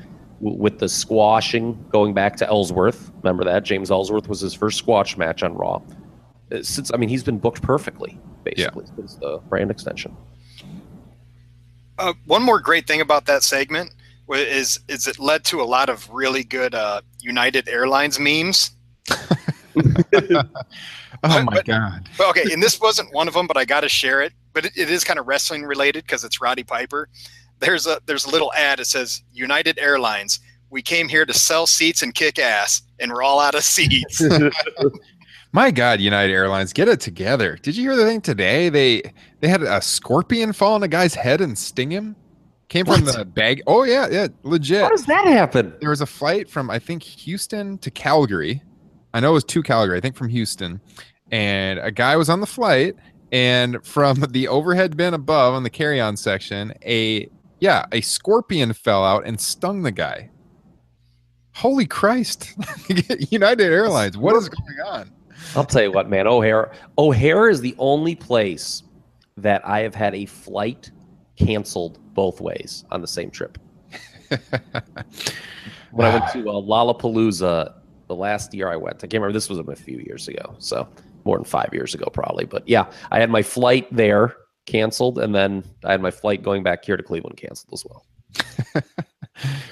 [0.41, 3.11] w- with the squashing going back to Ellsworth.
[3.23, 5.81] Remember that James Ellsworth was his first squash match on Raw.
[6.51, 10.13] Uh, Since I mean, he's been booked perfectly basically since the brand extension.
[11.97, 13.93] Uh, one more great thing about that segment wa-
[14.29, 18.71] is is it led to a lot of really good uh, United Airlines memes.
[21.25, 22.09] Oh my But- god!
[22.17, 24.33] But okay, and this wasn't one of them, but I got to share it.
[24.51, 27.07] But it, it is kind of wrestling related because it's Roddy Piper.
[27.59, 28.81] There's a there's a little ad.
[28.81, 30.41] It says United Airlines.
[30.69, 34.21] We came here to sell seats and kick ass, and we're all out of seats.
[35.53, 37.57] My God, United Airlines, get it together.
[37.61, 38.67] Did you hear the thing today?
[38.69, 39.01] They
[39.39, 42.17] they had a scorpion fall on a guy's head and sting him.
[42.73, 43.15] Came from What?
[43.15, 43.61] the bag.
[43.67, 44.81] Oh yeah, yeah, legit.
[44.81, 45.75] How does that happen?
[45.79, 48.63] There was a flight from I think Houston to Calgary.
[49.13, 49.95] I know it was to Calgary.
[49.95, 50.81] I think from Houston,
[51.31, 52.95] and a guy was on the flight,
[53.31, 59.05] and from the overhead bin above on the carry-on section, a yeah, a scorpion fell
[59.05, 60.31] out and stung the guy.
[61.53, 62.55] Holy Christ!
[63.29, 65.11] United Airlines, what is going on?
[65.55, 66.25] I'll tell you what, man.
[66.25, 68.81] O'Hare, O'Hare is the only place
[69.37, 70.89] that I have had a flight
[71.37, 73.57] canceled both ways on the same trip.
[75.91, 77.73] when I went to uh, Lollapalooza
[78.07, 79.33] the last year I went, I can't remember.
[79.33, 80.87] This was a few years ago, so
[81.25, 82.45] more than five years ago, probably.
[82.45, 86.63] But yeah, I had my flight there canceled, and then I had my flight going
[86.63, 88.05] back here to Cleveland canceled as well.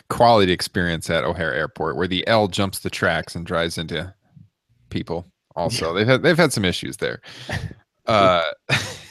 [0.09, 4.13] quality experience at O'Hare Airport where the L jumps the tracks and drives into
[4.89, 5.25] people.
[5.55, 7.21] Also, they've had they've had some issues there.
[8.07, 8.41] Uh,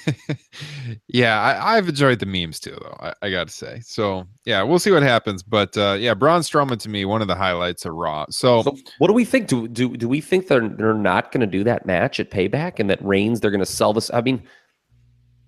[1.08, 2.96] yeah, I, I've enjoyed the memes too, though.
[3.00, 3.80] I, I got to say.
[3.84, 5.42] So yeah, we'll see what happens.
[5.42, 8.26] But uh, yeah, Braun Strowman to me one of the highlights of Raw.
[8.30, 9.48] So, So what do we think?
[9.48, 12.78] Do do do we think they're they're not going to do that match at Payback,
[12.78, 14.10] and that Reigns they're going to sell this?
[14.12, 14.42] I mean,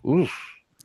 [0.09, 0.33] oof.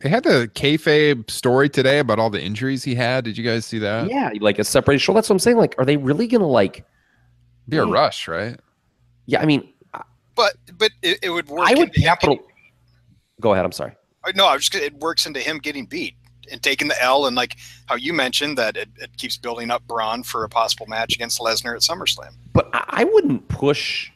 [0.02, 3.24] they had the kayfabe story today about all the injuries he had.
[3.24, 4.10] Did you guys see that?
[4.10, 5.18] yeah, like a separated shoulder.
[5.18, 5.58] That's what I'm saying.
[5.58, 6.86] Like, are they really going to like?
[7.70, 8.58] Be a rush, right?
[9.26, 9.74] Yeah, I mean,
[10.38, 11.68] but but it, it would work.
[11.68, 12.40] I would into him capital.
[13.42, 13.66] Go ahead.
[13.66, 13.94] I'm sorry.
[14.24, 16.16] Uh, No, I was just it works into him getting beat
[16.52, 17.58] and taking the L, and like
[17.88, 21.40] how you mentioned that it, it keeps building up Braun for a possible match against
[21.40, 22.34] Lesnar at SummerSlam.
[22.54, 24.12] But I, I wouldn't push.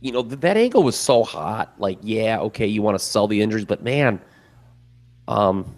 [0.00, 1.74] You know th- that angle was so hot.
[1.78, 4.20] Like, yeah, okay, you want to sell the injuries, but man,
[5.28, 5.76] um,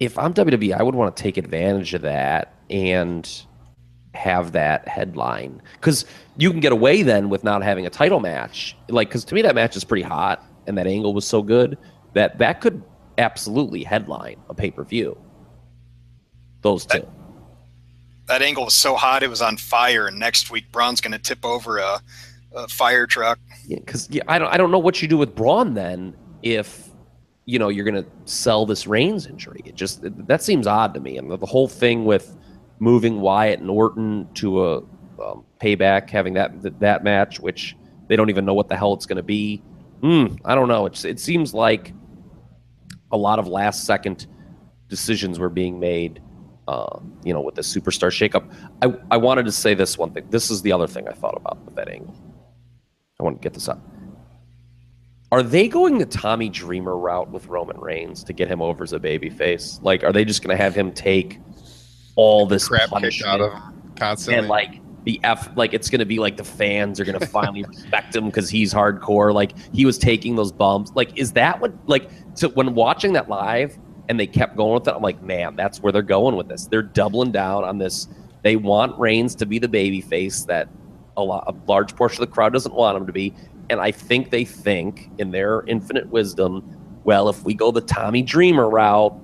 [0.00, 3.30] if I'm WWE, I would want to take advantage of that and
[4.14, 6.04] have that headline because
[6.36, 8.76] you can get away then with not having a title match.
[8.88, 11.78] Like, because to me that match is pretty hot and that angle was so good
[12.14, 12.82] that that could
[13.18, 15.16] absolutely headline a pay per view.
[16.62, 17.06] Those two.
[18.26, 21.18] That angle was so hot it was on fire, and next week Braun's going to
[21.18, 22.00] tip over a,
[22.54, 23.38] a fire truck.
[23.68, 26.88] because yeah, I don't I don't know what you do with Braun then if
[27.44, 29.62] you know you're going to sell this Reigns injury.
[29.64, 32.36] It just that seems odd to me, and the, the whole thing with
[32.82, 34.78] moving Wyatt and Orton to a
[35.22, 37.76] um, payback, having that, that match, which
[38.08, 39.62] they don't even know what the hell it's going to be.
[40.00, 40.86] Hmm, I don't know.
[40.86, 41.94] It's it seems like
[43.12, 44.26] a lot of last second
[44.88, 46.20] decisions were being made.
[46.68, 48.48] Uh, you know, with the superstar shakeup.
[48.82, 50.28] I, I wanted to say this one thing.
[50.30, 52.14] This is the other thing I thought about with that angle.
[53.18, 53.80] I want to get this up.
[55.32, 58.92] Are they going the Tommy Dreamer route with Roman Reigns to get him over as
[58.92, 59.82] a babyface?
[59.82, 61.40] Like, are they just going to have him take
[62.16, 64.38] all this Crap kicked punishment out of him constantly.
[64.38, 67.26] and like the F, like it's going to be like the fans are going to
[67.26, 69.34] finally respect him because he's hardcore.
[69.34, 70.92] Like he was taking those bumps.
[70.94, 71.72] Like, is that what?
[71.86, 75.56] Like, so when watching that live and they kept going with it, I'm like, man,
[75.56, 76.66] that's where they're going with this.
[76.66, 78.08] They're doubling down on this.
[78.42, 80.68] They want Reigns to be the baby face that
[81.16, 83.34] a lot, a large portion of the crowd doesn't want him to be.
[83.70, 88.22] And I think they think, in their infinite wisdom, well, if we go the Tommy
[88.22, 89.18] Dreamer route,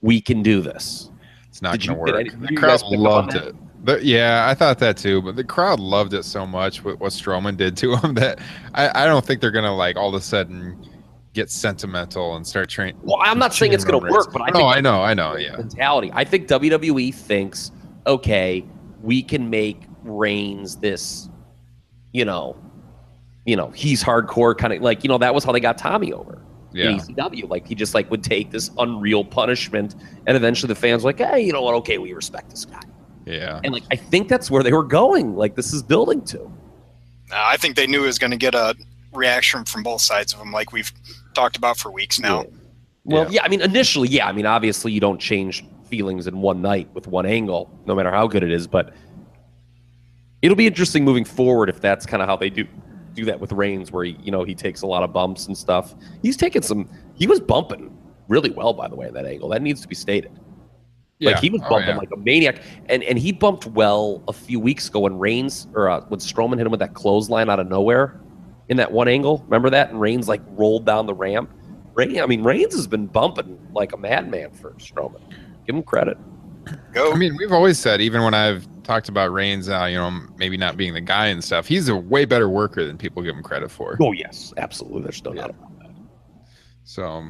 [0.00, 1.10] we can do this.
[1.58, 2.24] It's not going to work.
[2.24, 3.56] did The crowd guys pick up on loved it.
[3.84, 7.10] The- yeah, I thought that too, but the crowd loved it so much with what
[7.10, 8.38] Strowman did to him that
[8.74, 10.88] I, I don't think they're going to like all of a sudden
[11.32, 12.96] get sentimental and start training.
[13.02, 15.36] Well, I'm not saying it's going to work, but I no, I know, I know,
[15.36, 16.12] yeah, mentality.
[16.14, 17.72] I think WWE thinks,
[18.06, 18.64] okay,
[19.02, 21.28] we can make Reigns this,
[22.12, 22.56] you know,
[23.46, 26.12] you know, he's hardcore kind of like, you know, that was how they got Tommy
[26.12, 26.40] over
[26.72, 26.90] yeah.
[26.90, 27.48] in ECW.
[27.48, 29.94] Like he just like would take this unreal punishment,
[30.26, 31.74] and eventually the fans were like, hey, you know what?
[31.76, 32.82] Okay, we respect this guy.
[33.26, 33.60] Yeah.
[33.62, 35.36] And like I think that's where they were going.
[35.36, 36.44] Like this is building to.
[36.44, 36.50] Uh,
[37.34, 38.74] I think they knew it was going to get a
[39.12, 40.92] reaction from both sides of them, like we've
[41.34, 42.46] talked about for weeks now.
[43.04, 43.30] Well, Yeah.
[43.30, 43.42] yeah.
[43.44, 44.26] I mean, initially, yeah.
[44.26, 48.10] I mean, obviously, you don't change feelings in one night with one angle, no matter
[48.10, 48.66] how good it is.
[48.66, 48.94] But
[50.42, 52.66] it'll be interesting moving forward if that's kind of how they do
[53.18, 55.56] do that with Reigns, where he, you know, he takes a lot of bumps and
[55.56, 55.94] stuff.
[56.22, 56.88] He's taken some.
[57.14, 57.96] He was bumping
[58.28, 59.48] really well, by the way, at that angle.
[59.48, 60.32] That needs to be stated.
[61.20, 61.40] Like Yeah.
[61.40, 61.96] he was Oh, bumping yeah.
[61.96, 65.88] like a maniac, and and he bumped well a few weeks ago when Reigns or
[65.90, 68.20] uh, when Strowman hit him with that clothesline out of nowhere
[68.68, 69.42] in that one angle.
[69.46, 69.90] Remember that?
[69.90, 71.50] And Reigns like rolled down the ramp.
[71.94, 75.20] Reigns, I mean, Reigns has been bumping like a madman for Strowman.
[75.66, 76.16] Give him credit.
[76.92, 77.12] Go.
[77.12, 80.56] I mean, we've always said, even when I've talked about Reigns, uh, you know, maybe
[80.56, 83.42] not being the guy and stuff, he's a way better worker than people give him
[83.42, 83.96] credit for.
[84.00, 85.02] Oh yes, absolutely.
[85.02, 85.90] There's no doubt about that.
[86.84, 87.28] So,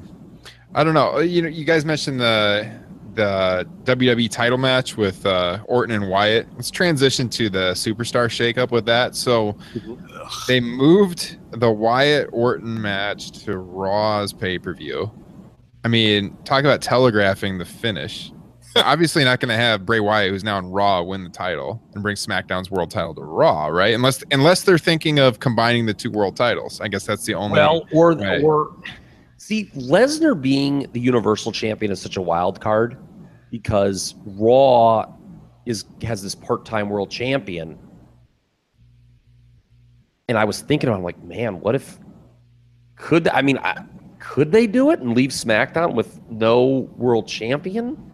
[0.74, 1.16] I don't know.
[1.16, 2.70] Uh, You know, you guys mentioned the
[3.14, 6.46] the WWE title match with uh, Orton and Wyatt.
[6.54, 9.16] Let's transition to the superstar shakeup with that.
[9.16, 9.56] So,
[10.46, 15.10] they moved the Wyatt Orton match to Raw's pay per view.
[15.84, 18.30] I mean, talk about telegraphing the finish.
[18.84, 22.02] Obviously, not going to have Bray Wyatt, who's now in Raw, win the title and
[22.02, 23.94] bring SmackDown's world title to Raw, right?
[23.94, 26.80] Unless unless they're thinking of combining the two world titles.
[26.80, 27.58] I guess that's the only.
[27.58, 28.42] Well, or Right.
[28.42, 28.74] or
[29.36, 32.96] see, Lesnar being the Universal Champion is such a wild card
[33.50, 35.06] because Raw
[35.66, 37.78] is has this part time World Champion,
[40.28, 41.98] and I was thinking, I'm like, man, what if
[42.96, 43.82] could I mean, I,
[44.18, 48.07] could they do it and leave SmackDown with no World Champion?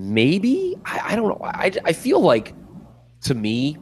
[0.00, 1.44] Maybe I, I don't know.
[1.44, 2.54] I I feel like
[3.22, 3.76] to me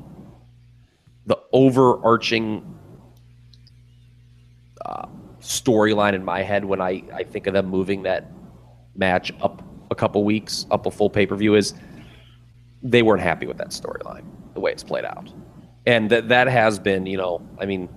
[1.26, 2.78] the overarching
[5.48, 8.30] storyline in my head when I, I think of them moving that
[8.96, 11.74] match up a couple weeks, up a full pay per view, is
[12.82, 15.32] they weren't happy with that storyline, the way it's played out.
[15.86, 17.88] And that that has been, you know, I mean,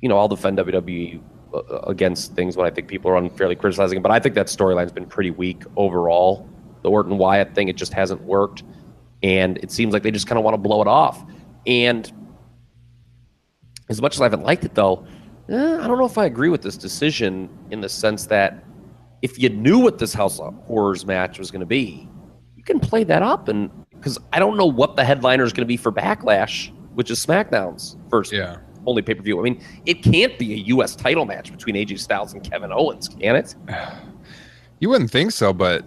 [0.00, 1.20] you know, I'll defend WWE
[1.52, 4.46] uh, against things when I think people are unfairly criticizing it, but I think that
[4.46, 6.48] storyline's been pretty weak overall.
[6.82, 8.62] The Orton Wyatt thing, it just hasn't worked.
[9.22, 11.24] And it seems like they just kind of want to blow it off.
[11.66, 12.10] And
[13.88, 15.04] as much as I haven't liked it, though,
[15.48, 18.64] eh, I don't know if I agree with this decision in the sense that
[19.22, 22.08] if you knew what this House of Horrors match was going to be,
[22.56, 23.48] you can play that up.
[23.48, 27.10] And because I don't know what the headliner is going to be for Backlash, which
[27.10, 28.56] is SmackDown's first Yeah.
[28.86, 29.38] only pay per view.
[29.38, 30.96] I mean, it can't be a U.S.
[30.96, 33.54] title match between AJ Styles and Kevin Owens, can it?
[34.80, 35.84] You wouldn't think so, but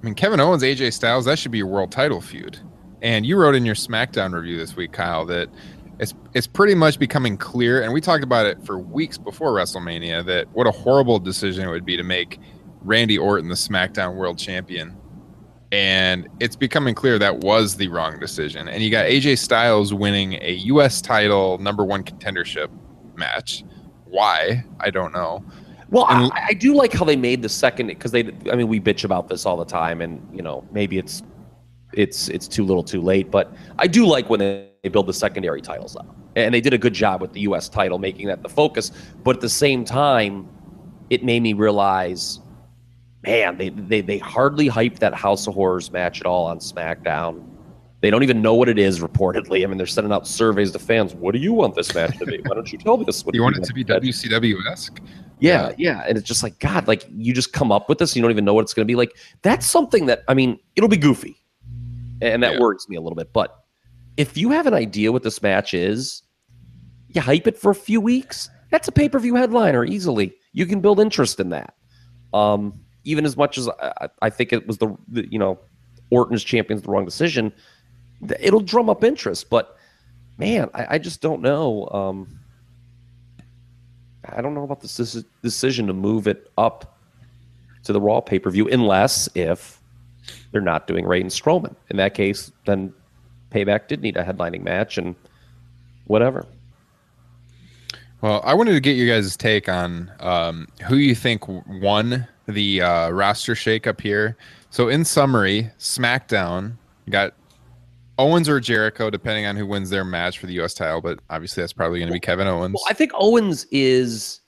[0.00, 2.58] I mean, Kevin Owens, AJ Styles, that should be a world title feud.
[3.02, 5.48] And you wrote in your SmackDown review this week, Kyle, that
[5.98, 10.24] it's it's pretty much becoming clear, and we talked about it for weeks before WrestleMania,
[10.24, 12.38] that what a horrible decision it would be to make
[12.80, 14.96] Randy Orton the SmackDown World Champion.
[15.72, 18.68] And it's becoming clear that was the wrong decision.
[18.68, 22.68] And you got AJ Styles winning a US title number one contendership
[23.14, 23.62] match.
[24.06, 24.64] Why?
[24.80, 25.44] I don't know.
[25.90, 28.30] Well, And- I, I do like how they made the second because they.
[28.50, 31.22] I mean, we bitch about this all the time, and you know, maybe it's
[31.92, 33.30] it's it's too little, too late.
[33.30, 36.72] But I do like when they, they build the secondary titles up, and they did
[36.72, 37.68] a good job with the U.S.
[37.68, 38.92] title, making that the focus.
[39.24, 40.48] But at the same time,
[41.10, 42.38] it made me realize,
[43.26, 47.44] man, they they they hardly hyped that House of Horrors match at all on SmackDown.
[48.00, 49.62] They don't even know what it is, reportedly.
[49.62, 51.14] I mean, they're sending out surveys to fans.
[51.14, 52.40] What do you want this match to be?
[52.44, 53.24] Why don't you tell this?
[53.26, 55.00] What You do want it to be that?" WCW esque?
[55.38, 56.04] Yeah, yeah.
[56.08, 58.44] And it's just like, God, like you just come up with this, you don't even
[58.44, 58.96] know what it's going to be.
[58.96, 61.36] Like, that's something that, I mean, it'll be goofy.
[62.20, 62.60] And that Yeah.
[62.60, 63.32] worries me a little bit.
[63.32, 63.54] But
[64.16, 66.22] if you have an idea what this match is,
[67.08, 68.50] you hype it for a few weeks.
[68.70, 70.34] That's a pay per view headliner easily.
[70.52, 71.74] You can build interest in that.
[72.34, 75.58] Um, even as much as I, I think it was the, the, you know,
[76.10, 77.52] Orton's champion's the wrong decision,
[78.40, 79.50] it'll drum up interest.
[79.50, 79.76] But
[80.38, 81.88] man, I, I just don't know.
[81.88, 82.38] Um,
[84.24, 86.98] I don't know about this deci- decision to move it up
[87.84, 89.80] to the Raw pay per view, unless if
[90.52, 91.74] they're not doing Ray and Strowman.
[91.88, 92.92] In that case, then
[93.50, 95.14] Payback did need a headlining match and
[96.06, 96.46] whatever.
[98.20, 102.82] Well, I wanted to get you guys' take on um, who you think won the
[102.82, 104.36] uh, roster shakeup here.
[104.68, 106.74] So, in summary, SmackDown
[107.08, 107.32] got
[108.20, 110.74] Owens or Jericho, depending on who wins their match for the U.S.
[110.74, 111.00] title.
[111.00, 112.74] But obviously, that's probably going to be Kevin Owens.
[112.74, 114.40] Well, I think Owens is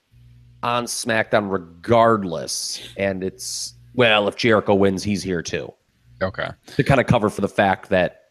[0.62, 5.73] on SmackDown regardless, and it's well, if Jericho wins, he's here too
[6.23, 6.49] okay.
[6.66, 8.31] to kind of cover for the fact that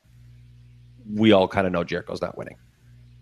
[1.13, 2.57] we all kind of know Jericho's not winning.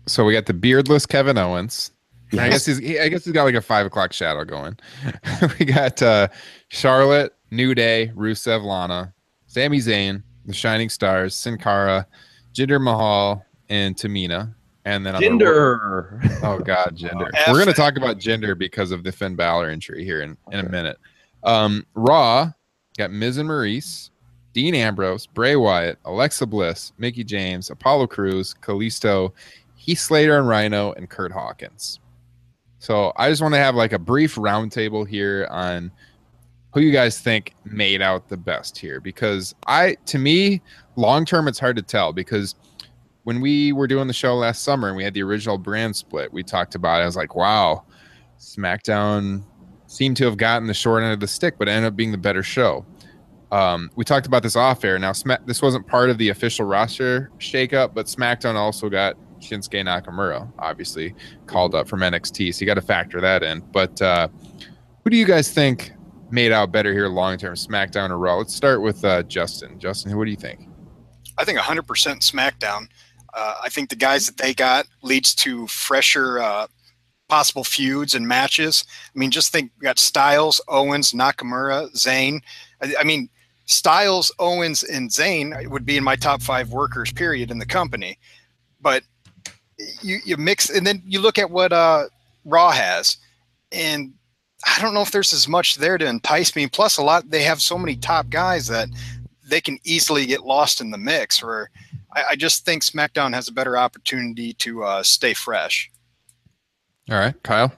[0.06, 1.90] So we got the beardless Kevin Owens.
[2.32, 4.78] I guess he's he, I guess he's got like a five o'clock shadow going.
[5.58, 6.28] we got uh,
[6.68, 9.12] Charlotte, New Day, Rusev, Lana,
[9.46, 12.06] Sami Zayn, the Shining Stars, Sin Cara,
[12.54, 14.54] Jinder Mahal, and Tamina.
[14.84, 16.40] And then the- Jinder.
[16.42, 17.30] Oh God, Jinder.
[17.48, 20.68] We're gonna talk about Jinder because of the Finn Balor injury here in, in a
[20.68, 20.98] minute.
[21.42, 22.50] Um, Raw
[22.96, 24.10] got Miz and Maryse,
[24.52, 29.32] Dean Ambrose, Bray Wyatt, Alexa Bliss, Mickie James, Apollo Crews, Kalisto,
[29.76, 32.00] Heath Slater and Rhino, and Kurt Hawkins.
[32.78, 35.90] So I just want to have like a brief roundtable here on
[36.72, 40.62] who you guys think made out the best here because I to me
[40.96, 42.54] long term it's hard to tell because
[43.24, 46.32] when we were doing the show last summer and we had the original brand split,
[46.32, 47.02] we talked about it.
[47.02, 47.84] I was like, wow,
[48.38, 49.44] SmackDown
[49.86, 52.18] seemed to have gotten the short end of the stick, but ended up being the
[52.18, 52.86] better show.
[53.52, 54.98] Um, we talked about this off air.
[54.98, 59.84] Now, Smack, this wasn't part of the official roster shakeup, but SmackDown also got Shinsuke
[59.84, 61.14] Nakamura, obviously
[61.46, 62.54] called up from NXT.
[62.54, 63.60] So you got to factor that in.
[63.72, 64.28] But uh,
[65.02, 65.92] who do you guys think
[66.32, 68.36] made out better here long term, SmackDown or Raw?
[68.36, 69.78] Let's start with uh, Justin.
[69.78, 70.68] Justin, what do you think?
[71.38, 72.88] I think 100% SmackDown.
[73.32, 76.66] Uh, I think the guys that they got leads to fresher uh,
[77.28, 78.84] possible feuds and matches.
[79.14, 82.40] I mean, just think we got Styles, Owens, Nakamura, Zayn.
[82.82, 83.28] I, I mean,
[83.66, 88.18] Styles, Owens, and Zayn would be in my top five workers, period, in the company.
[88.80, 89.04] But
[90.02, 92.06] you, you mix, and then you look at what uh,
[92.44, 93.16] Raw has,
[93.72, 94.12] and
[94.66, 96.66] I don't know if there's as much there to entice me.
[96.66, 98.88] Plus, a lot they have so many top guys that
[99.46, 101.42] they can easily get lost in the mix.
[101.42, 101.70] Or
[102.12, 105.90] I, I just think SmackDown has a better opportunity to uh, stay fresh.
[107.10, 107.72] All right, Kyle.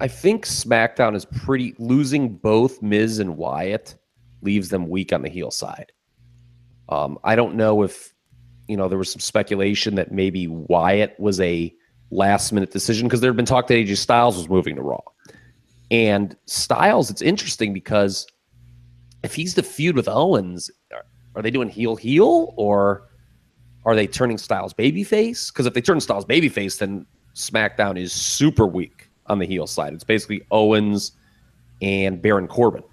[0.00, 3.94] I think SmackDown is pretty losing both Miz and Wyatt
[4.42, 5.92] leaves them weak on the heel side.
[6.88, 8.12] Um, I don't know if
[8.68, 11.74] you know there was some speculation that maybe Wyatt was a
[12.14, 15.00] last minute decision because there had been talk that AJ Styles was moving to Raw.
[15.90, 18.26] And Styles, it's interesting because
[19.22, 20.70] if he's the feud with Owens,
[21.34, 23.08] are, they doing heel heel or
[23.84, 25.52] are they turning Styles babyface?
[25.52, 29.92] Because if they turn Styles babyface, then SmackDown is super weak on the heel side.
[29.92, 31.12] It's basically Owens
[31.82, 32.84] and Baron Corbin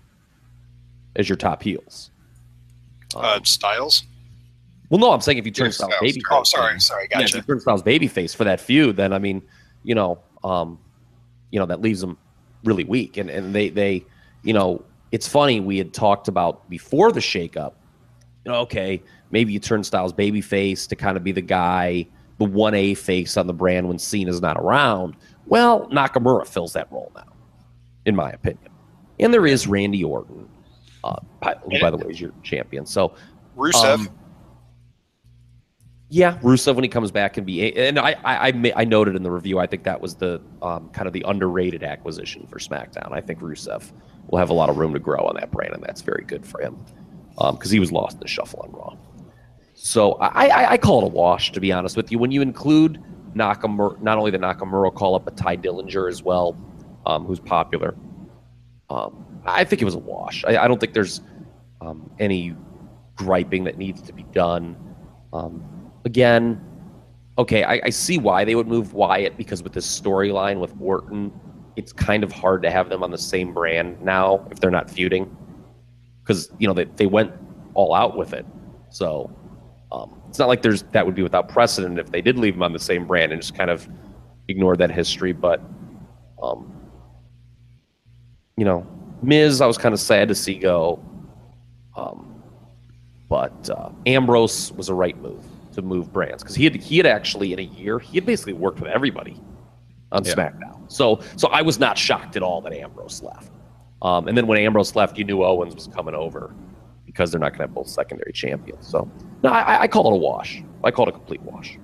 [1.16, 2.10] as your top heels.
[3.16, 4.04] Uh, Styles.
[4.92, 6.22] Well, no, I'm saying if you turn Styles baby.
[6.30, 9.42] Oh, sorry, sorry, yeah, if you turn Styles babyface for that feud, then I mean,
[9.84, 10.78] you know, um,
[11.50, 12.18] you know that leaves them
[12.66, 14.06] really weak, and and they they,
[14.44, 14.84] you know,
[15.14, 17.72] it's funny we had talked about before the shakeup.
[18.44, 22.06] You know, okay, maybe you turn Styles babyface to kind of be the guy,
[22.38, 25.16] the one A face on the brand when Cena's not around.
[25.46, 27.32] Well, Nakamura fills that role now,
[28.06, 28.70] in my opinion,
[29.22, 30.50] and there is Randy Orton,
[31.06, 32.86] uh, by- who by the way is your champion.
[32.86, 33.14] So
[33.56, 33.86] Rusev.
[33.86, 34.10] um,
[36.14, 39.24] Yeah, Rusev when he comes back can be, and I I I, I noted in
[39.24, 39.60] the review.
[39.60, 43.14] I think that was the um, kind of the underrated acquisition for SmackDown.
[43.14, 43.94] I think Rusev
[44.28, 46.46] will have a lot of room to grow on that brand, and that's very good
[46.46, 46.78] for him
[47.54, 48.98] because he was lost in the shuffle on Raw.
[49.74, 52.20] So I, I I call it a wash, to be honest with you.
[52.20, 53.02] When you include
[53.34, 56.58] Nakamura, not only the Nakamura call up, but Tye Dillinger as well,
[57.06, 57.96] um, who's popular.
[58.90, 60.44] Um, I think it was a wash.
[60.44, 61.22] I, I don't think there's
[61.80, 62.54] um, any
[63.16, 64.76] griping that needs to be done.
[66.06, 66.62] Again,
[67.38, 71.32] okay, I, I see why they would move Wyatt because with this storyline with Orton,
[71.76, 74.90] it's kind of hard to have them on the same brand now if they're not
[74.90, 75.36] feuding.
[76.22, 77.32] Because, you know, they, they went
[77.74, 78.46] all out with it.
[78.90, 79.32] So
[79.92, 82.64] um, it's not like there's that would be without precedent if they did leave them
[82.64, 83.88] on the same brand and just kind of
[84.48, 85.32] ignore that history.
[85.34, 85.62] But,
[86.44, 86.72] um,
[88.58, 88.86] you know,
[89.24, 91.04] Miz, I was kind of sad to see go.
[91.96, 92.44] Um,
[93.30, 95.44] but uh, Ambrose was a right move
[95.74, 98.54] to move brands because he had he had actually in a year he had basically
[98.54, 99.40] worked with everybody
[100.12, 100.34] on Yeah.
[100.34, 100.92] SmackDown.
[100.92, 103.52] So so I was not shocked at all that Ambrose left.
[104.02, 106.54] Um, and then when Ambrose left, you knew Owens was coming over
[107.06, 108.88] because they're not going to have both secondary champions.
[108.88, 109.10] So
[109.44, 110.64] no, I, I call it a wash.
[110.84, 111.78] I call it a complete wash.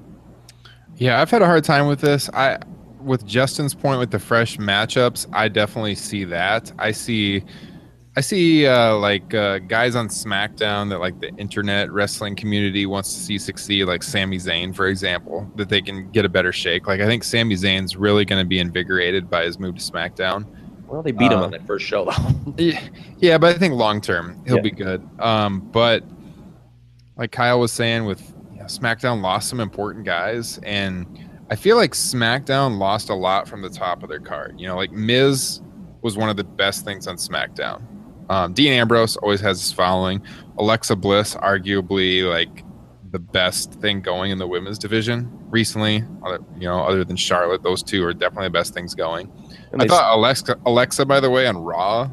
[0.95, 2.29] Yeah, I've had a hard time with this.
[2.33, 2.57] I
[3.01, 6.71] with Justin's point with the fresh matchups, I definitely see that.
[6.79, 7.43] I see
[8.17, 13.13] I see uh, like uh, guys on SmackDown that like the internet wrestling community wants
[13.13, 16.87] to see succeed, like Sami Zayn, for example, that they can get a better shake.
[16.87, 20.47] Like I think Sami Zayn's really going to be invigorated by his move to SmackDown.
[20.87, 22.53] Well, they beat him on that first show though.
[22.57, 22.81] Yeah,
[23.19, 24.61] yeah, but I think long term he'll Yeah.
[24.63, 25.07] be good.
[25.19, 26.03] Um, but
[27.17, 31.05] like Kyle was saying, with you know, SmackDown lost some important guys, and
[31.51, 34.55] I feel like SmackDown lost a lot from the top of their card.
[34.59, 35.61] You know, like Miz
[36.01, 37.83] was one of the best things on SmackDown.
[38.29, 40.21] Um, Dean Ambrose always has his following.
[40.57, 42.63] Alexa Bliss, arguably like
[43.11, 46.03] the best thing going in the women's division recently.
[46.25, 49.31] Other, you know, other than Charlotte, those two are definitely the best things going.
[49.71, 52.11] And I thought Alexa, Alexa, by the way, on Raw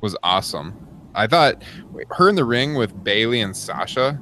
[0.00, 0.76] was awesome.
[1.14, 1.62] I thought
[2.10, 4.20] her in the ring with Bayley and Sasha.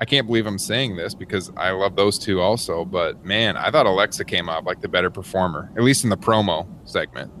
[0.00, 3.70] I can't believe I'm saying this because I love those two also, but man, I
[3.70, 7.32] thought Alexa came off like the better performer, at least in the promo segment.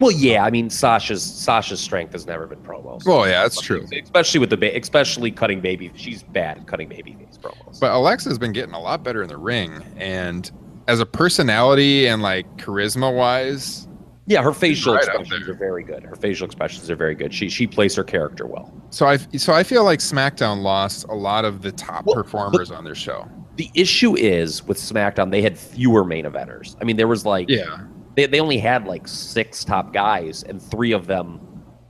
[0.00, 3.06] Well, yeah, I mean Sasha's Sasha's strength has never been promos.
[3.06, 3.86] Well, yeah, that's true.
[4.02, 5.90] Especially with the ba- especially cutting baby.
[5.94, 7.78] She's bad at cutting baby face promos.
[7.80, 10.50] But Alexa's been getting a lot better in the ring, and
[10.88, 13.86] as a personality and like charisma wise,
[14.26, 16.02] yeah, her facial right expressions are very good.
[16.02, 17.32] Her facial expressions are very good.
[17.32, 18.72] She she plays her character well.
[18.90, 22.70] so I so I feel like SmackDown lost a lot of the top Well, performers
[22.70, 23.28] on their show.
[23.56, 26.74] The issue is with SmackDown, they had fewer main eventers.
[26.80, 27.78] I mean, there was like Yeah,
[28.16, 31.40] they, they only had like six top guys, and three of them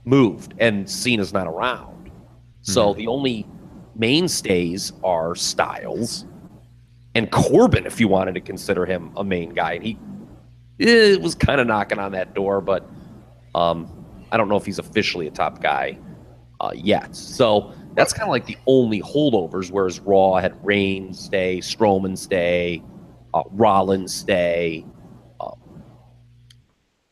[0.05, 2.11] moved, and Cena's not around.
[2.61, 3.45] So the only
[3.95, 6.25] mainstays are Styles
[7.13, 9.73] and Corbin, if you wanted to consider him a main guy.
[9.73, 9.97] And he
[10.79, 12.89] eh, was kind of knocking on that door, but
[13.55, 15.97] um, I don't know if he's officially a top guy
[16.59, 17.15] uh, yet.
[17.15, 22.83] So that's kind of like the only holdovers, whereas Raw had Reigns stay, Strowman stay,
[23.33, 24.85] uh, Rollins stay.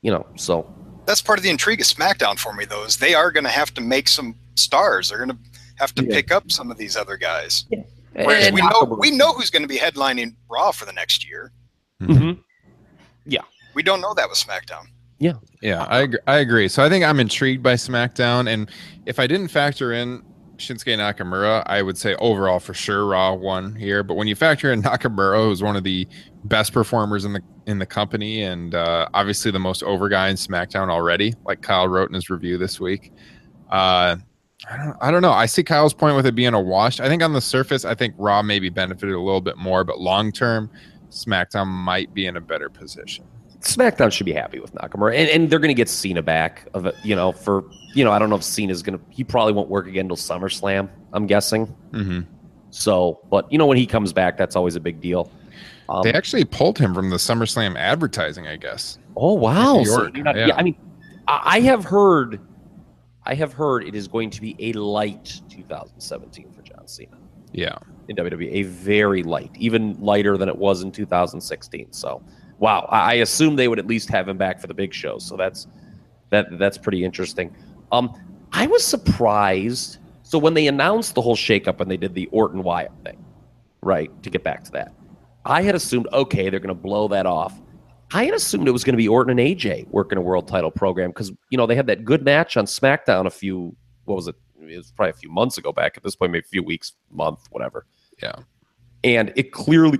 [0.04, 0.72] You know, so
[1.06, 3.49] That's part of the intrigue of SmackDown for me, though, is they are going to
[3.49, 5.10] have to make some stars.
[5.10, 5.38] They're going to
[5.78, 6.14] have to Yeah.
[6.14, 7.66] pick up some of these other guys.
[8.14, 11.28] Whereas And we know we know who's going to be headlining Raw for the next
[11.28, 11.51] year.
[12.01, 12.39] Mhm.
[13.76, 14.86] We don't know that with SmackDown.
[15.18, 15.34] Yeah,
[15.64, 16.68] yeah, I agree, I agree.
[16.68, 18.70] So I think I'm intrigued by SmackDown, and
[19.08, 20.22] if I didn't factor in
[20.68, 24.03] Shinsuke Nakamura, I would say overall for sure Raw won here.
[24.03, 26.07] But when you factor in Nakamura, who's one of the
[26.45, 30.36] best performers in the in the company, and uh, obviously the most over guy in
[30.36, 33.11] SmackDown already, like Kyle wrote in his review this week.
[33.70, 34.18] Uh,
[34.70, 35.32] I don't, I don't know.
[35.32, 36.99] I see Kyle's point with it being a wash.
[36.99, 39.99] I think on the surface, I think Raw maybe benefited a little bit more, but
[39.99, 40.70] long term,
[41.09, 43.26] SmackDown might be in a better position.
[43.64, 46.68] SmackDown should be happy with Nakamura, and, and they're going to get Cena back.
[46.74, 49.05] Of it, you know, for you know, I don't know if Cena's going to.
[49.09, 50.89] He probably won't work again until SummerSlam.
[51.14, 51.68] I'm guessing.
[51.91, 52.22] Mm-hmm.
[52.72, 55.32] So, but you know, when he comes back, that's always a big deal.
[55.89, 58.97] Um, They actually pulled him from the SummerSlam advertising, I guess.
[59.16, 59.84] oh wow!
[59.84, 60.47] So not- yeah.
[60.47, 60.76] yeah, I mean,
[61.28, 62.39] I I have heard,
[63.26, 67.18] I have heard it is going to be a light 2017 for John Cena
[67.51, 67.78] Yeah.
[68.07, 71.91] in WWE, a very light, even lighter than it was in 2016.
[71.93, 72.22] So,
[72.64, 75.26] wow, I, I assume they would at least have him back for the big shows.
[75.26, 75.68] So that's
[76.30, 77.53] that that's pretty interesting.
[77.91, 78.14] Um,
[78.53, 79.97] I was surprised.
[80.24, 83.24] So when they announced the whole shakeup and they did the Orton Wyatt thing,
[83.82, 84.09] right?
[84.24, 84.93] To get back to that,
[85.45, 87.59] I had assumed okay, they're going to blow that off.
[88.14, 90.72] I had assumed it was going to be Orton and AJ working a world title
[90.72, 94.28] program because you know they had that good match on SmackDown a few what was
[94.30, 94.36] it?
[94.61, 96.93] It was probably a few months ago back at this point, maybe a few weeks,
[97.11, 97.86] month, whatever.
[98.22, 98.36] Yeah.
[99.03, 99.99] And it clearly,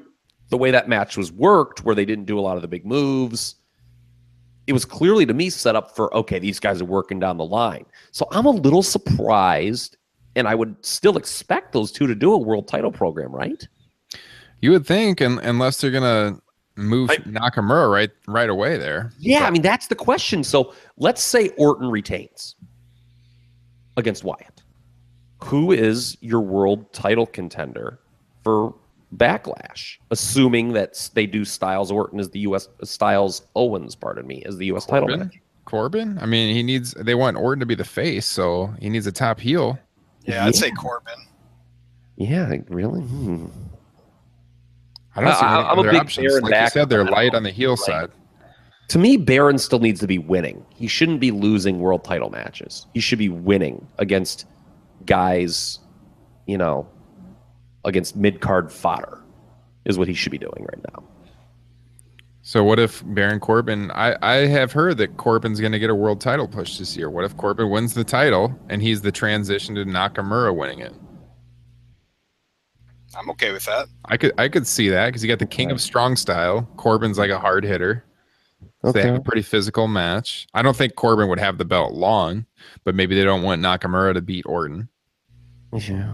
[0.54, 2.86] the way that match was worked, where they didn't do a lot of the big
[2.86, 3.56] moves,
[4.68, 7.44] it was clearly to me set up for okay, these guys are working down the
[7.44, 7.88] line.
[8.12, 9.98] So I'm a little surprised,
[10.36, 13.68] and I would still expect those two to do a world title program, right?
[14.62, 16.40] You would think, and unless they're gonna
[16.76, 19.12] move I- Nakamura right right away there.
[19.18, 20.44] Yeah, I mean that's the question.
[20.44, 22.54] So let's say Orton retains
[23.98, 24.62] against Wyatt.
[25.46, 28.00] Who is your world title contender
[28.44, 28.76] for
[29.18, 29.98] Backlash?
[30.12, 32.68] Assuming that they do Styles Orton as the U.S.
[32.84, 34.86] Styles Owens, pardon me, as the U.S.
[34.86, 35.20] title Corbin?
[35.28, 35.40] match.
[35.66, 36.18] Corbin?
[36.20, 36.92] I mean, he needs.
[36.94, 39.78] They want Orton to be the face, so he needs a top heel.
[40.26, 41.14] Yeah, I'd say Corbin.
[42.18, 43.02] Yeah, like, really.
[43.02, 43.46] Hmm.
[45.16, 46.28] I don't see I- any I'm a big options.
[46.28, 48.10] Baron Like you said, they're light on the heel Like- side.
[48.90, 50.64] To me, Baron still needs to be winning.
[50.76, 52.86] He shouldn't be losing world title matches.
[52.94, 54.46] He should be winning against
[55.06, 55.80] guys,
[56.46, 56.86] you know,
[57.86, 59.22] against mid card fodder,
[59.86, 61.04] is what he should be doing right now.
[62.46, 63.90] So what if Baron Corbin?
[63.92, 67.10] I I have heard that Corbin's going to get a world title push this year.
[67.10, 70.94] What if Corbin wins the title and he's the transition to Nakamura winning it?
[73.18, 73.88] I'm okay with that.
[74.06, 76.68] I could I could see that because you got the King of Strong Style.
[76.76, 78.04] Corbin's like a hard hitter.
[78.84, 80.46] So They have a pretty physical match.
[80.54, 82.46] I don't think Corbin would have the belt long,
[82.84, 84.90] but maybe they don't want Nakamura to beat Orton.
[85.74, 86.14] Yeah.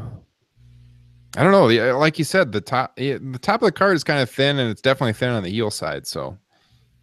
[1.37, 1.67] I don't know.
[1.67, 4.57] The- Like you said, the top the top of the card is kind of thin,
[4.59, 6.07] and it's definitely thin on the heel side.
[6.07, 6.37] So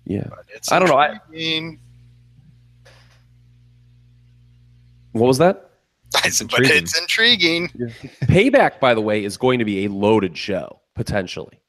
[0.05, 0.27] Yeah.
[0.55, 1.81] It's I don't know, I- intriguing.
[5.13, 5.71] What was that?
[6.25, 6.83] I said, but intriguing.
[6.85, 7.69] it's intriguing.
[8.25, 11.61] Payback, by the way, is going to be a loaded show, potentially.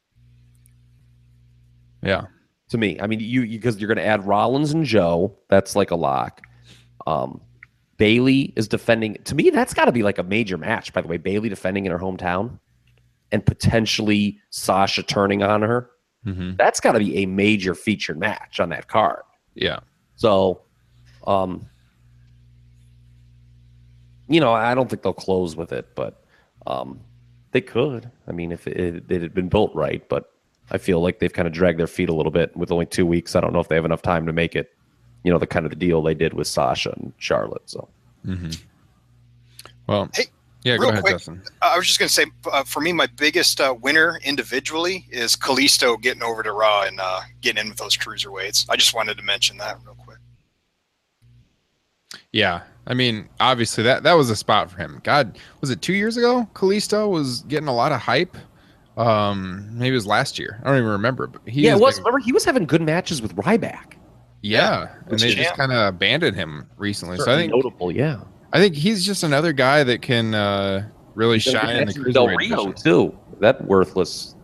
[2.04, 2.26] yeah,
[2.70, 3.00] to me.
[3.00, 5.38] I mean, you because you're going to add Rollins and Joe.
[5.50, 6.42] That's like a lock.
[7.08, 7.42] Um,
[7.98, 9.16] Bayley is defending.
[9.26, 10.94] To me, that's got to be like a major match.
[10.94, 12.60] By the way, Bayley defending in her hometown,
[13.32, 15.90] and potentially Sasha turning on her.
[16.24, 19.24] hmm That's got to be a major featured match on that card.
[19.56, 19.80] yeah.
[20.16, 20.62] So,
[21.28, 21.68] um,
[24.28, 26.24] you know, I don't think they'll close with it, but
[26.66, 27.00] um,
[27.52, 28.10] they could.
[28.28, 30.32] I mean, if it, it had been built right, but
[30.72, 33.06] I feel like they've kind of dragged their feet a little bit with only two
[33.06, 33.36] weeks.
[33.36, 34.72] I don't know if they have enough time to make it.
[35.24, 37.70] You know, the kind of the deal they did with Sasha and Charlotte.
[37.70, 37.88] So
[38.26, 38.52] mm-hmm.
[39.88, 40.26] Well, Hey,
[40.64, 40.78] yeah.
[40.78, 41.42] Go real ahead, quick, Justin.
[41.62, 45.06] Uh, I was just going to say, uh, for me, my biggest uh, winner individually
[45.10, 48.66] is Kalisto getting over to Raw and uh, getting in with those cruiserweights.
[48.70, 50.18] I just wanted to mention that real quick.
[52.32, 55.02] Yeah, I mean, obviously that that was a spot for him.
[55.04, 56.48] God, was it two years ago?
[56.54, 58.36] Kalisto was getting a lot of hype.
[58.98, 60.60] Um, maybe it was last year.
[60.64, 61.28] I don't even remember.
[61.28, 61.96] But he yeah, it was.
[61.96, 63.94] been- Remember, he was having good matches with Ryback.
[64.48, 67.18] Yeah, and they just kind of abandoned him recently.
[67.18, 67.92] So I think notable.
[67.92, 68.22] Yeah,
[68.54, 72.14] I think he's just another guy that can uh, really He's shine in the actually
[72.14, 72.74] Del Rio division.
[72.84, 73.18] too.
[73.40, 74.36] That worthless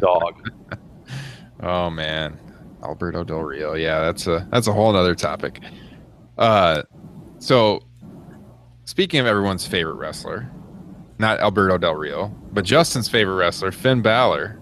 [0.00, 0.48] dog.
[1.62, 2.38] Oh man,
[2.82, 3.74] Alberto Del Rio.
[3.74, 5.60] Yeah, that's a that's a whole other topic.
[6.38, 6.82] Uh,
[7.38, 7.80] so
[8.86, 10.50] speaking of everyone's favorite wrestler,
[11.18, 14.58] not Alberto Del Rio, but Justin's favorite wrestler, Finn Balor.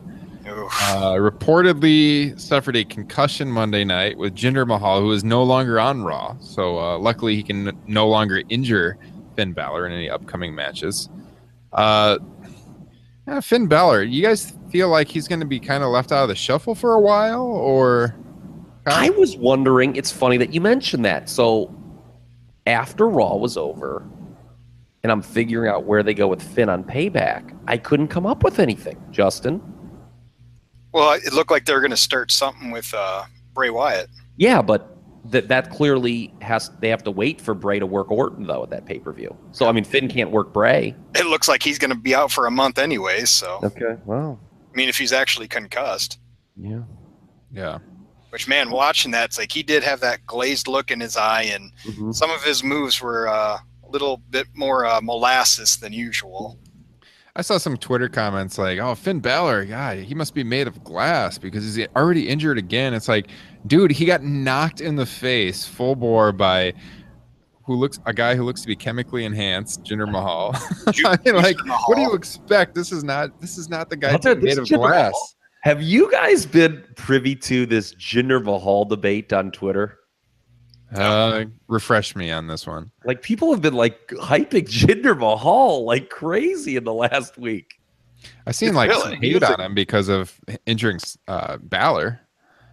[0.67, 6.03] Uh, reportedly suffered a concussion Monday night with Jinder Mahal, who is no longer on
[6.03, 6.37] Raw.
[6.41, 8.99] So uh, luckily, he can no longer injure
[9.37, 11.09] Finn Balor in any upcoming matches.
[11.73, 12.19] Uh,
[13.27, 16.23] yeah, Finn Balor, you guys feel like he's going to be kind of left out
[16.23, 18.17] of the shuffle for a while, or
[18.87, 19.97] I was wondering.
[19.97, 21.29] It's funny that you mentioned that.
[21.29, 21.75] So
[22.67, 24.03] after Raw was over,
[25.03, 28.43] and I'm figuring out where they go with Finn on Payback, I couldn't come up
[28.43, 29.01] with anything.
[29.11, 29.61] Justin,
[30.93, 33.25] Well, it looked like they're going to start something with uh,
[33.55, 34.09] Bray Wyatt.
[34.37, 38.47] yeah, but that that clearly has they have to wait for Bray to work Orton
[38.47, 39.37] though at that pay per view.
[39.53, 40.95] So I mean, Finn can't work Bray.
[41.15, 43.25] It looks like he's going to be out for a month anyway.
[43.27, 44.39] So, Okay, wow,
[44.73, 46.19] I mean, if he's actually concussed,
[46.57, 46.83] yeah.
[47.53, 47.79] yeah,
[48.31, 51.43] which man, watching that, it's like he did have that glazed look in his eye,
[51.43, 52.15] and Mhm.
[52.15, 56.59] some of his moves were uh, a little bit more uh, molasses than usual.
[57.39, 60.83] I saw some Twitter comments like, "Oh, Finn Balor, yeah, he must be made of
[60.83, 63.29] glass because he's already injured again." It's like,
[63.69, 66.75] dude, he got knocked in the face full bore by
[67.65, 70.51] who looks a guy who looks to be chemically enhanced, Jinder Mahal.
[71.05, 72.75] I mean, like, what do you expect?
[72.75, 75.13] This is not this is not the guy I'll made of Jinder glass.
[75.13, 79.97] Mahal- Have you guys been privy to this Jinder Mahal debate on Twitter?
[80.95, 82.91] Uh, refresh me on this one.
[83.05, 87.79] Like people have been like hyping Jinder Mahal like crazy in the last week.
[88.47, 89.03] I've seen like Really?
[89.13, 92.21] some hate on him because of injuring uh, Balor.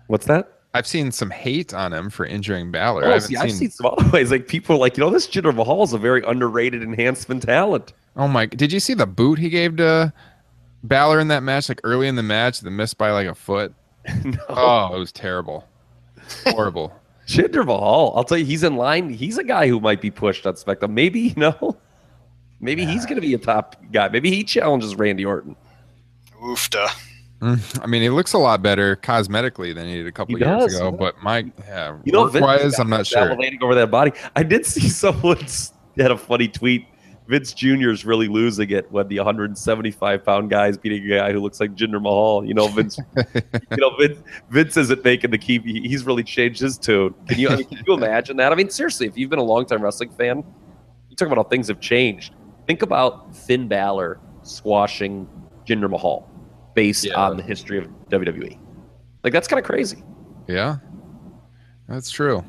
[0.07, 0.51] What's that?
[0.74, 3.03] I've seen some hate on him for injuring Balor.
[3.03, 3.43] I Oh, haven't see, seen.
[3.43, 4.32] I've seen some other ways.
[4.32, 7.93] Like people are like, you know, this Jinder Mahal is a very underrated enhancement talent.
[8.18, 8.45] Oh my!
[8.45, 10.13] Did you see the boot he gave to
[10.84, 13.74] Balor in that match, like early in the match, the missed by like a foot.
[14.24, 14.38] no.
[14.49, 15.68] Oh, it was terrible,
[16.45, 16.93] horrible.
[17.28, 19.09] Jinder Mahal, I'll tell you, he's in line.
[19.09, 20.93] He's a guy who might be pushed on Spectrum.
[20.93, 21.78] Maybe, you know,
[22.59, 24.09] maybe he's going to be a top guy.
[24.09, 25.55] Maybe he challenges Randy Orton.
[26.41, 26.88] Oofta.
[27.41, 30.43] Mm, I mean, he looks a lot better cosmetically than he did a couple He
[30.43, 30.86] years does, ago.
[30.91, 30.97] yeah.
[30.97, 33.21] But my, yeah, You know, Vince work-wise, I'm not sure.
[33.21, 34.13] salivating over that body.
[34.36, 35.39] I did see someone
[35.97, 36.88] had a funny tweet.
[37.28, 37.89] Vince Jr.
[37.89, 41.59] is really losing it when the 175 pound guy is beating a guy who looks
[41.59, 42.45] like Jinder Mahal.
[42.45, 42.99] You know, Vince.
[43.36, 44.19] you know, Vince,
[44.49, 45.59] Vince isn't making the key.
[45.59, 47.15] He's really changed his tune.
[47.28, 47.49] Can you?
[47.49, 48.51] I mean, can you imagine that?
[48.51, 50.43] I mean, seriously, if you've been a longtime wrestling fan,
[51.09, 52.36] you talk about how things have changed.
[52.67, 55.28] Think about Finn Balor squashing
[55.65, 56.30] Jinder Mahal
[56.76, 57.15] based Yeah.
[57.15, 58.59] on the history of WWE.
[59.23, 60.03] Like that's kind of crazy.
[60.47, 60.78] Yeah,
[61.88, 62.43] that's true.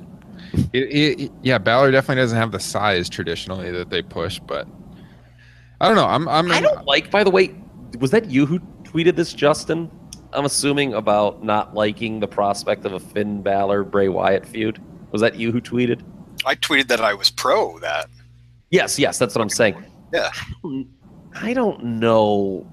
[0.73, 4.69] It, it, it- yeah, Balor definitely doesn't have the size traditionally that they push, but
[5.81, 6.07] I don't know.
[6.07, 7.55] I'm, I'm, I don't like, by the way,
[7.99, 9.91] was that you who tweeted this, Justin?
[10.33, 14.83] I'm assuming about not liking the prospect of a Finn Balor Bray Wyatt feud.
[15.13, 16.03] Was that you who tweeted?
[16.45, 18.09] I tweeted that I was pro that.
[18.71, 19.83] Yes, yes, that's what I'm saying.
[20.13, 20.31] Yeah.
[21.35, 22.71] I don't know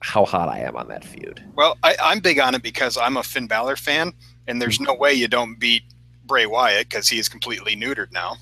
[0.00, 1.42] how hot I am on that feud.
[1.54, 4.12] Well, I, I'm big on it because I'm a Finn Balor fan,
[4.46, 4.84] and there's mm-hmm.
[4.84, 5.82] no way you don't beat
[6.30, 8.36] Bray Wyatt because he is completely neutered now.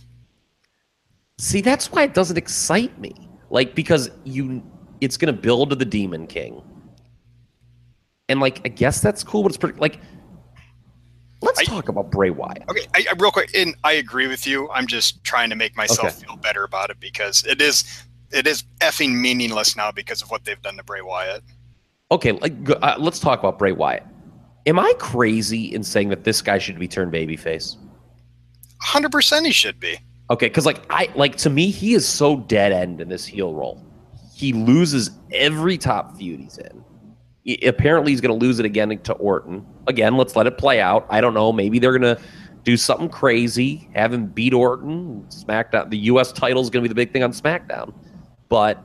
[1.38, 3.14] See, that's why it doesn't excite me.
[3.48, 4.62] Like because you
[5.00, 6.62] it's going to build to the Demon King.
[8.28, 10.00] And like I guess that's cool, but it's pretty like
[11.40, 12.64] let's I- talk about Bray Wyatt.
[12.68, 14.68] Okay, I, I, real quick, and I agree with you.
[14.70, 16.26] I'm just trying to make myself Okay.
[16.26, 20.44] feel better about it because it is it is effing meaningless now because of what
[20.44, 21.42] they've done to Bray Wyatt.
[22.10, 24.04] Okay, like uh, let's talk about Bray Wyatt.
[24.66, 27.76] Am I crazy in saying that this guy should be turned babyface?
[28.82, 29.98] 100% he should be.
[30.30, 33.54] Okay, because like I like to me, he is so dead end in this heel
[33.54, 33.82] role.
[34.34, 36.84] He loses every top feud he's in.
[37.48, 39.66] I- apparently, he's going to lose it again to Orton.
[39.86, 41.06] Again, let's let it play out.
[41.08, 41.50] I don't know.
[41.50, 42.22] Maybe they're going to
[42.62, 45.24] do something crazy, have him beat Orton.
[45.30, 45.88] SmackDown.
[45.88, 46.30] The U.S.
[46.32, 47.94] title is going to be the big thing on SmackDown.
[48.50, 48.84] But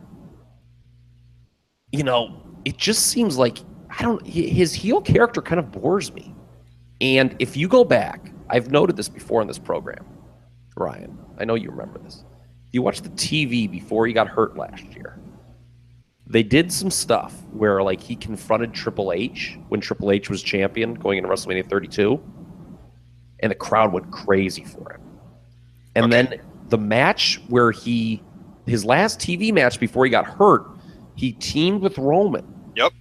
[1.92, 3.60] you know, it just seems like
[3.98, 4.26] I don't.
[4.26, 6.34] His heel character kind of bores me.
[7.02, 10.06] And if you go back, I've noted this before in this program.
[10.76, 12.24] Ryan, I know you remember this.
[12.68, 15.20] If you watch the TV before he got hurt last year,
[16.26, 20.96] they did some stuff where like he confronted Triple H when Triple H was champion
[20.96, 22.22] going into WrestleMania 32,
[23.42, 25.02] and the crowd went crazy for him.
[25.96, 28.24] And then the match where he
[28.66, 30.66] his last TV match before he got hurt,
[31.16, 32.48] he teamed with Roman.
[32.76, 32.94] Yep.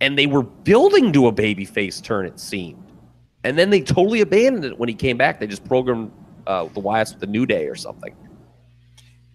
[0.00, 2.82] And they were building to a babyface turn, it seemed.
[3.44, 5.40] And then they totally abandoned it when he came back.
[5.40, 6.12] They just programmed
[6.46, 8.14] uh, the Wyatts with the New Day or something.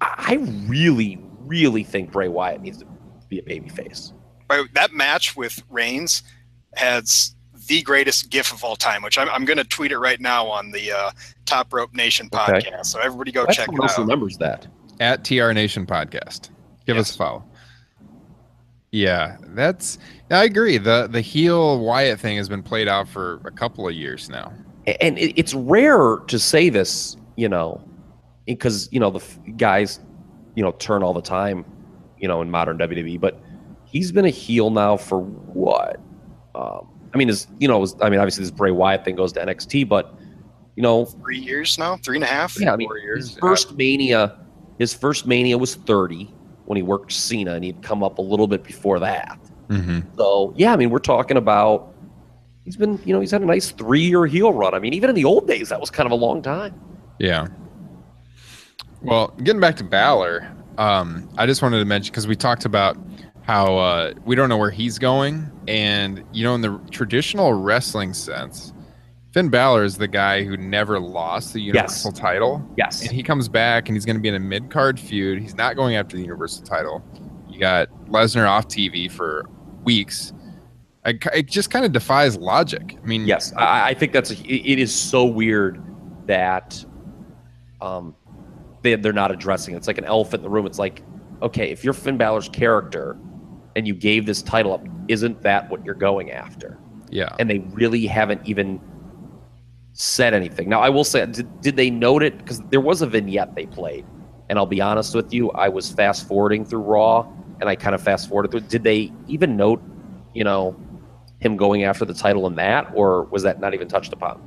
[0.02, 0.34] I I
[0.68, 2.86] really, really think Bray Wyatt needs to
[3.30, 4.12] be a babyface.
[4.50, 6.24] Right, That match with Reigns
[6.76, 7.36] has
[7.68, 10.46] the greatest GIF of all time, which I'm, I'm going to tweet it right now
[10.46, 11.12] on the uh,
[11.46, 12.60] Top Rope Nation Okay.
[12.60, 12.88] podcast.
[12.88, 14.02] So everybody go That's check someone it else out.
[14.04, 14.68] remembers that.
[15.00, 16.50] at TR Nation Podcast.
[16.86, 17.44] Give us a follow.
[18.96, 19.98] Yeah, that's.
[20.32, 20.78] I agree.
[20.78, 24.54] the The heel Wyatt thing has been played out for a couple of years now.
[25.02, 27.84] And it, it's rare to say this, you know,
[28.48, 30.00] because you know the f- guys,
[30.56, 31.66] you know, turn all the time,
[32.20, 33.20] you know, in modern WWE.
[33.20, 33.38] But
[33.84, 36.00] he's been a heel now for what?
[36.56, 39.34] Um, I mean, is you know, was, I mean, obviously this Bray Wyatt thing goes
[39.34, 40.16] to NXT, but
[40.78, 42.58] you know, Three years now, three and a half.
[42.58, 44.40] yeah, I mean, Four years, his first Mania,
[44.80, 46.34] his first Mania was thirty
[46.66, 49.40] when he worked Cena, and he'd come up a little bit before that.
[49.70, 50.02] Mm-hmm.
[50.18, 51.94] So yeah, I mean, we're talking about
[52.64, 54.74] he's been, you know, he's had a nice three-year heel run.
[54.74, 56.80] I mean, even in the old days, that was kind of a long time.
[57.20, 57.48] Yeah.
[59.02, 62.98] Well, getting back to Balor, um, I just wanted to mention because we talked about
[63.44, 68.14] how uh, we don't know where he's going, and you know, in the traditional wrestling
[68.14, 68.74] sense,
[69.36, 72.66] Finn Balor is the guy who never lost the Universal title.
[72.78, 73.02] Yes.
[73.02, 75.42] and he comes back and he's going to be in a mid card feud.
[75.42, 77.04] He's not going after the Universal title.
[77.50, 79.44] You got Lesnar off TV for
[79.84, 80.32] weeks.
[81.04, 82.98] I, it just kind of defies logic.
[83.04, 85.84] I mean, Yes, I, I think that's a, it it is so weird
[86.28, 86.82] that
[87.82, 88.16] um
[88.84, 89.78] they they're not addressing it.
[89.78, 90.66] It's like an elephant in the room.
[90.66, 91.04] It's like,
[91.42, 93.18] okay, if you're Finn Balor's character
[93.76, 96.78] and you gave this title up, isn't that what you're going after?
[97.10, 98.80] yeah, And they really haven't even
[99.96, 100.68] said anything.
[100.68, 102.38] Now, I will say, did, did they note it?
[102.38, 104.06] Because there was a vignette they played,
[104.50, 107.26] and I'll be honest with you, I was fast forwarding through Raw,
[107.62, 108.60] and I kind of fast forwarded through.
[108.62, 109.82] Did they even note,
[110.34, 110.76] you know,
[111.40, 114.42] him going after the title in that, or was that not even touched upon?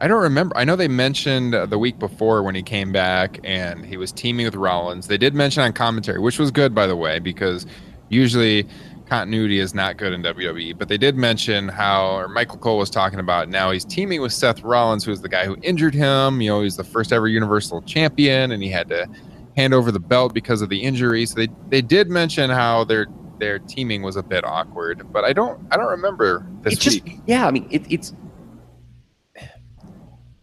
[0.00, 0.56] I don't remember.
[0.56, 4.12] I know they mentioned uh, the week before when he came back and he was
[4.12, 5.08] teaming with Rollins.
[5.08, 7.66] They did mention on commentary, which was good, by the way, because
[8.08, 8.66] usually
[9.12, 10.78] continuity is not good in WWE.
[10.78, 14.32] But they did mention how, or Michael Cole was talking about now he's teaming with
[14.32, 16.40] Seth Rollins, who's the guy who injured him.
[16.40, 19.06] You know, he's the first ever Universal Champion, and he had to
[19.54, 21.26] hand over the belt because of the injury.
[21.26, 23.06] So they they did mention how their
[23.38, 27.04] their teaming was a bit awkward, but I don't I don't remember this it's just
[27.04, 27.18] week.
[27.26, 27.46] yeah.
[27.46, 28.14] I mean, it, it's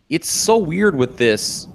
[0.09, 1.67] it's so weird with this.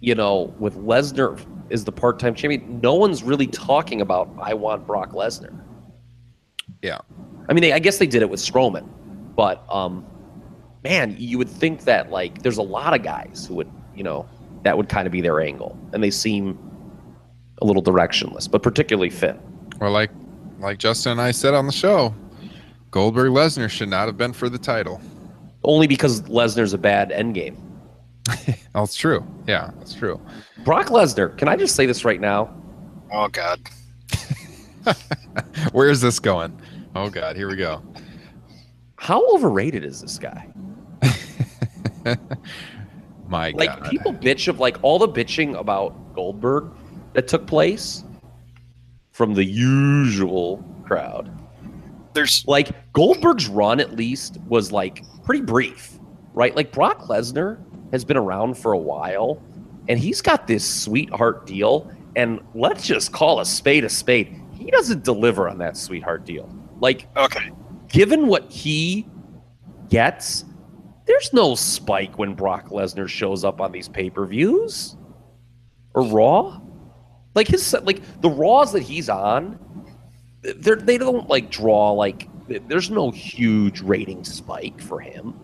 [0.00, 2.80] You know, with Lesnar is the part-time champion.
[2.80, 5.60] No one's really talking about I want Brock Lesnar.
[6.84, 6.98] Yeah.
[7.48, 8.86] I mean, they, I guess they did it with Strowman,
[9.34, 10.04] but um,
[10.84, 14.28] man, you would think that like there's a lot of guys who would, you know,
[14.64, 16.58] that would kind of be their angle, and they seem
[17.62, 19.40] a little directionless, but particularly Finn.
[19.80, 20.10] Well, like
[20.58, 22.14] like Justin and I said on the show,
[22.90, 25.00] Goldberg Lesnar should not have been for the title.
[25.62, 27.56] Only because Lesnar's a bad endgame.
[28.74, 29.26] That's true.
[29.46, 30.20] Yeah, that's true.
[30.64, 32.54] Brock Lesnar, can I just say this right now?
[33.12, 33.60] Oh God.
[35.72, 36.58] Where is this going?
[36.94, 37.82] Oh God, here we go.
[38.96, 40.48] How overrated is this guy?
[43.28, 43.90] My Like God.
[43.90, 46.70] people bitch of like all the bitching about Goldberg
[47.14, 48.04] that took place
[49.12, 51.30] from the usual crowd.
[52.12, 55.98] There's Like Goldberg's run at least was like pretty brief,
[56.32, 56.54] right?
[56.54, 57.58] Like Brock Lesnar
[57.92, 59.42] has been around for a while
[59.88, 64.40] and he's got this sweetheart deal and let's just call a spade a spade.
[64.52, 66.48] He doesn't deliver on that sweetheart deal.
[66.80, 67.50] Like okay.
[67.88, 69.06] given what he
[69.88, 70.44] gets,
[71.06, 74.96] there's no spike when Brock Lesnar shows up on these pay-per-views
[75.94, 76.60] or Raw.
[77.34, 79.58] Like his like the Raws that he's on,
[80.42, 82.28] they're they don't like draw like
[82.68, 85.34] there's no huge rating spike for him.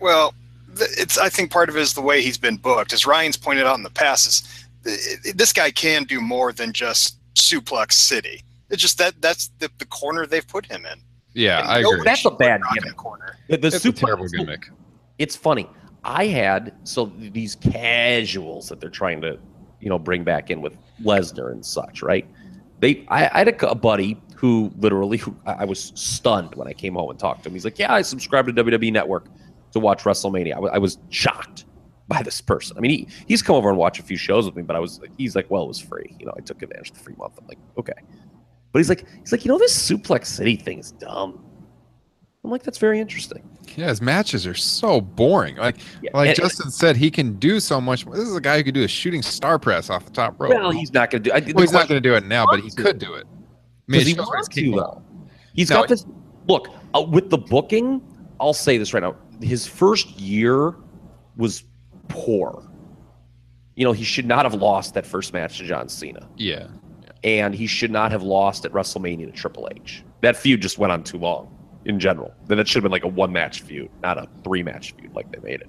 [0.00, 0.34] Well,
[0.78, 2.92] it's I think part of it is the way he's been booked.
[2.92, 4.64] As Ryan's pointed out in the past, is
[5.34, 8.42] this guy can do more than just suplex city.
[8.70, 11.00] It's just that that's the, the corner they've put him in.
[11.34, 12.04] yeah, And I no agree.
[12.04, 12.96] That's a bad gimmick.
[12.96, 13.36] corner.
[13.48, 14.68] The, the It's a super- terrible gimmick.
[15.18, 15.68] It's funny.
[16.04, 19.38] I had so these casuals that they're trying to,
[19.80, 22.26] you know, bring back in with Lesnar and such, right?
[22.80, 26.66] They, I, I had a, a buddy who literally, who, I I was stunned when
[26.68, 27.54] I came home and talked to him.
[27.54, 29.26] He's like, "Yeah, I subscribe to WWE Network
[29.72, 31.66] to watch WrestleMania." I wa- I was shocked
[32.08, 32.78] by this person.
[32.78, 34.78] I mean, he, he's come over and watched a few shows with me, but I
[34.78, 37.02] was like, he's like, "Well, it was free." You know, I took advantage of the
[37.04, 37.34] free month.
[37.38, 37.92] I'm like, okay,
[38.72, 41.44] but he's like, he's like, you know, this Suplex City thing is dumb.
[42.44, 43.46] I'm like, that's very interesting.
[43.76, 45.56] Yeah, his matches are so boring.
[45.56, 48.04] Like Yeah, like and- Justin said, he can do so much.
[48.06, 50.50] This is a guy who could do a shooting star press off the top rope.
[50.54, 51.34] Well, he's not going to do.
[51.34, 53.26] I, Well, he's not going to do it now, but he could do it.
[53.28, 53.36] I
[53.92, 55.02] mean, he wants to though.
[55.52, 56.06] He's No, got this.
[56.48, 58.00] Look uh, with the booking.
[58.40, 59.16] I'll say this right now.
[59.42, 60.74] His first year
[61.36, 61.64] was
[62.08, 62.66] poor.
[63.76, 66.68] You know, he should not have lost that first match to John Cena, Yeah.
[67.24, 70.02] And he should not have lost at WrestleMania to Triple H.
[70.22, 72.32] That feud just went on too long in general.
[72.46, 75.14] Then it should have been like a one match feud, not a three match feud
[75.14, 75.68] like they made it.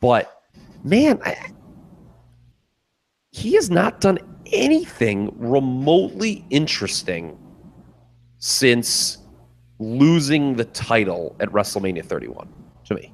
[0.00, 0.42] But
[0.82, 1.36] man, I,
[3.32, 4.18] he has not done
[4.52, 7.38] anything remotely interesting
[8.38, 9.18] since
[9.78, 12.48] losing the title at WrestleMania 31
[12.86, 13.12] to me.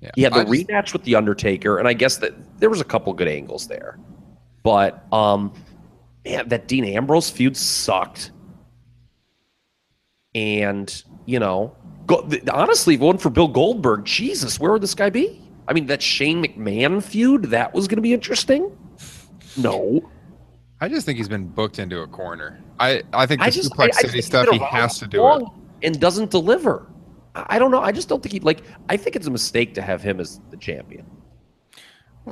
[0.00, 0.10] Yeah.
[0.14, 2.80] He had the I just- rematch with The Undertaker, and I guess that there was
[2.80, 3.98] a couple good angles there.
[4.62, 5.52] But um
[6.26, 8.32] man, that Dean Ambrose feud sucked.
[10.34, 11.74] And, you know,
[12.06, 15.40] go, th- honestly, if it wasn't for Bill Goldberg, Jesus, where would this guy be?
[15.68, 18.76] I mean, that Shane McMahon feud, that was going to be interesting.
[19.56, 20.08] No.
[20.80, 22.60] I just think he's been booked into a corner.
[22.78, 25.26] I, I think the I just, Suplex I, I City stuff, he has to do
[25.26, 25.44] it.
[25.82, 26.86] And doesn't deliver.
[27.34, 27.80] I I don't know.
[27.80, 28.62] I just don't think he like.
[28.88, 31.06] I think it's a mistake to have him as the champion.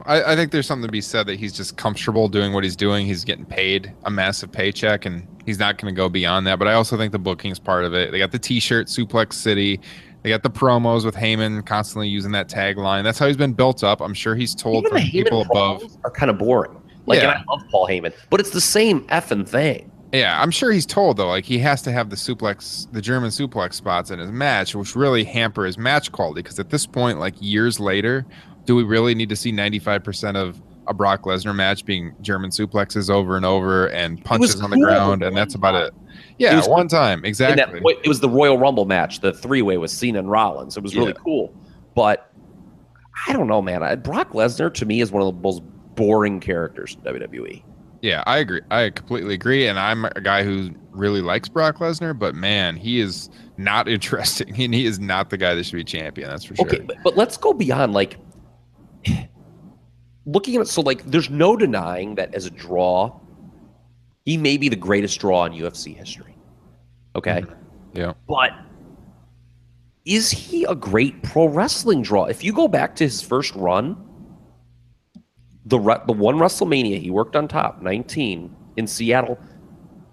[0.07, 2.76] I, I think there's something to be said that he's just comfortable doing what he's
[2.76, 3.07] doing.
[3.07, 6.59] He's getting paid a massive paycheck, and he's not going to go beyond that.
[6.59, 8.11] But I also think the booking's part of it.
[8.11, 9.80] They got the T-shirt, Suplex City.
[10.22, 13.05] They got the promos with Heyman constantly using that tagline.
[13.05, 14.01] That's how he's been built up.
[14.01, 15.82] I'm sure he's told Even from the people above.
[16.03, 16.80] are kind of boring.
[17.07, 17.30] Like, Yeah.
[17.32, 19.90] and I love Paul Heyman, but it's the same effing thing.
[20.12, 23.30] Yeah, I'm sure he's told though, like he has to have the suplex, the German
[23.30, 26.40] suplex spots in his match, which really hamper his match quality.
[26.40, 28.24] Because at this point, like years later,
[28.65, 33.09] do we really need to see 95% of a Brock Lesnar match being German suplexes
[33.11, 35.95] over and over and punches on the cool ground, and that's about it?
[36.39, 37.81] Yeah, It was- one time exactly.
[37.81, 40.77] that, it was the Royal Rumble match, the three way with Cena and Rollins.
[40.77, 41.23] It was really Yeah.
[41.25, 41.55] cool.
[41.95, 42.31] But
[43.27, 43.83] I don't know, man.
[43.83, 45.62] I, Brock Lesnar to me is one of the most
[45.95, 47.12] boring characters in.
[47.15, 47.62] WWE.
[48.03, 48.61] Yeah, I agree.
[48.71, 49.67] I completely agree.
[49.67, 54.55] And I'm a guy who really likes Brock Lesnar, but man, he is not interesting,
[54.61, 56.29] and he is not the guy that should be champion.
[56.29, 56.67] That's for sure.
[56.67, 58.19] Okay, but, but let's go beyond like
[60.26, 60.68] looking at it.
[60.68, 63.18] So, like, there's no denying that as a draw,
[64.24, 66.34] He may be the greatest draw in UFC history.
[67.14, 67.42] Okay.
[67.42, 67.98] Mm-hmm.
[67.98, 68.14] Yeah.
[68.26, 68.52] But
[70.05, 72.24] is he a great pro wrestling draw?
[72.24, 73.96] If you go back to his first run,
[75.66, 79.38] the re- the one WrestleMania he worked on top, 19 in Seattle,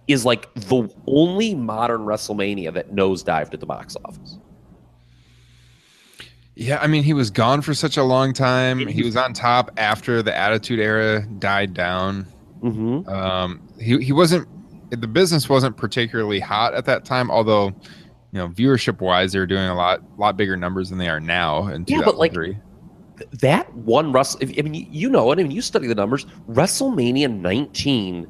[0.07, 4.37] is like the only modern WrestleMania that nosedived at the box office.
[6.55, 8.85] Yeah, I mean, he was gone for such a long time.
[8.85, 12.25] He was on top after the Attitude Era died down.
[12.61, 13.09] Mm-hmm.
[13.09, 14.47] Um, he he wasn't.
[14.91, 17.67] The business wasn't particularly hot at that time, although
[18.31, 21.19] you know, viewership wise, they were doing a lot lot bigger numbers than they are
[21.19, 23.37] now in Yeah, but, like, 2003.
[23.39, 24.39] that one Russell.
[24.57, 25.39] I mean, you know it.
[25.39, 26.25] I mean, you study the numbers.
[26.49, 28.27] WrestleMania 19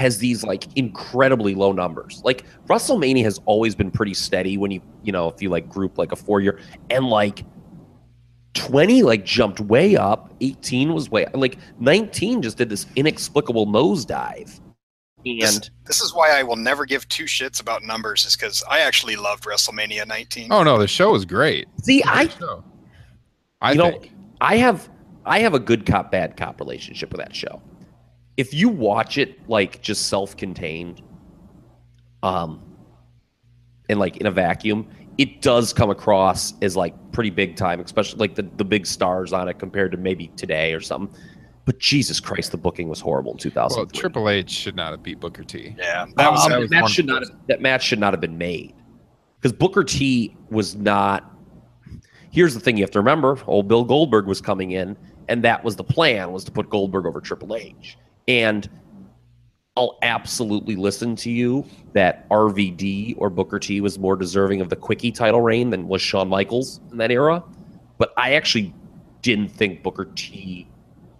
[0.00, 2.22] has these like incredibly low numbers.
[2.24, 5.98] Like WrestleMania has always been pretty steady when you you know if you like group
[5.98, 7.44] like a four year and like
[8.54, 10.34] 20 like jumped way up.
[10.40, 14.58] 18 was way like 19 just did this inexplicable nosedive.
[15.22, 18.64] This, And this is why I will never give two shits about numbers, is because
[18.70, 20.50] I actually loved WrestleMania 19.
[20.50, 21.68] oh no, the show was great.
[21.82, 22.64] see, I Great show.
[23.60, 24.00] I you know.
[24.40, 24.88] I have
[25.26, 27.60] I have a good cop bad cop relationship with that show.
[28.40, 31.02] If you watch it like just self-contained,
[32.22, 32.62] um,
[33.90, 34.88] and like in a vacuum,
[35.18, 39.34] it does come across as like pretty big time, especially like the the big stars
[39.34, 41.14] on it compared to maybe today or something.
[41.66, 45.20] But Jesus Christ, the booking was horrible in Well, Triple H should not have beat
[45.20, 45.76] Booker T.
[45.76, 48.14] Yeah, that was Um, that that was match should not have, that match should not
[48.14, 48.74] have been made
[49.38, 51.30] because Booker T was not.
[52.32, 54.96] Here's the thing you have to remember: old Bill Goldberg was coming in,
[55.28, 57.98] and that was the plan was to put Goldberg over Triple H.
[58.30, 58.70] And
[59.76, 64.76] I'll absolutely listen to you that RVD or Booker T was more deserving of the
[64.76, 67.42] quickie title reign than was Shawn Michaels in that era.
[67.98, 68.72] But I actually
[69.22, 70.68] didn't think Booker T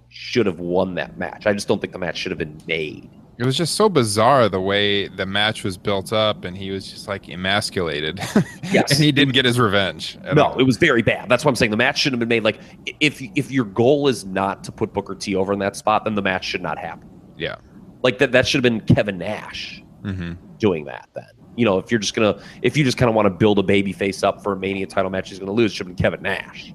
[0.09, 1.49] should have won that match.
[1.49, 3.11] I just don't think the match should have been made.
[3.41, 6.87] It was just so bizarre the way the match was built up, and he was
[6.91, 8.21] just like emasculated.
[8.71, 8.93] Yes.
[8.93, 10.17] and he didn't get his revenge.
[10.23, 10.61] at No, all.
[10.61, 11.29] it was very bad.
[11.29, 11.73] That's what I'm saying.
[11.73, 12.45] The match shouldn't have been made.
[12.45, 12.61] Like,
[13.01, 16.15] if if your goal is not to put Booker T over in that spot, then
[16.15, 17.09] the match should not happen.
[17.37, 17.57] Yeah.
[18.05, 21.09] Like that, that should have been Kevin Nash hmm doing that.
[21.15, 21.25] Then,
[21.57, 23.63] you know, if you're just gonna, if you just kind of want to build a
[23.63, 25.73] baby face up for a Mania title match, he's gonna lose.
[25.73, 26.73] It should have been Kevin Nash,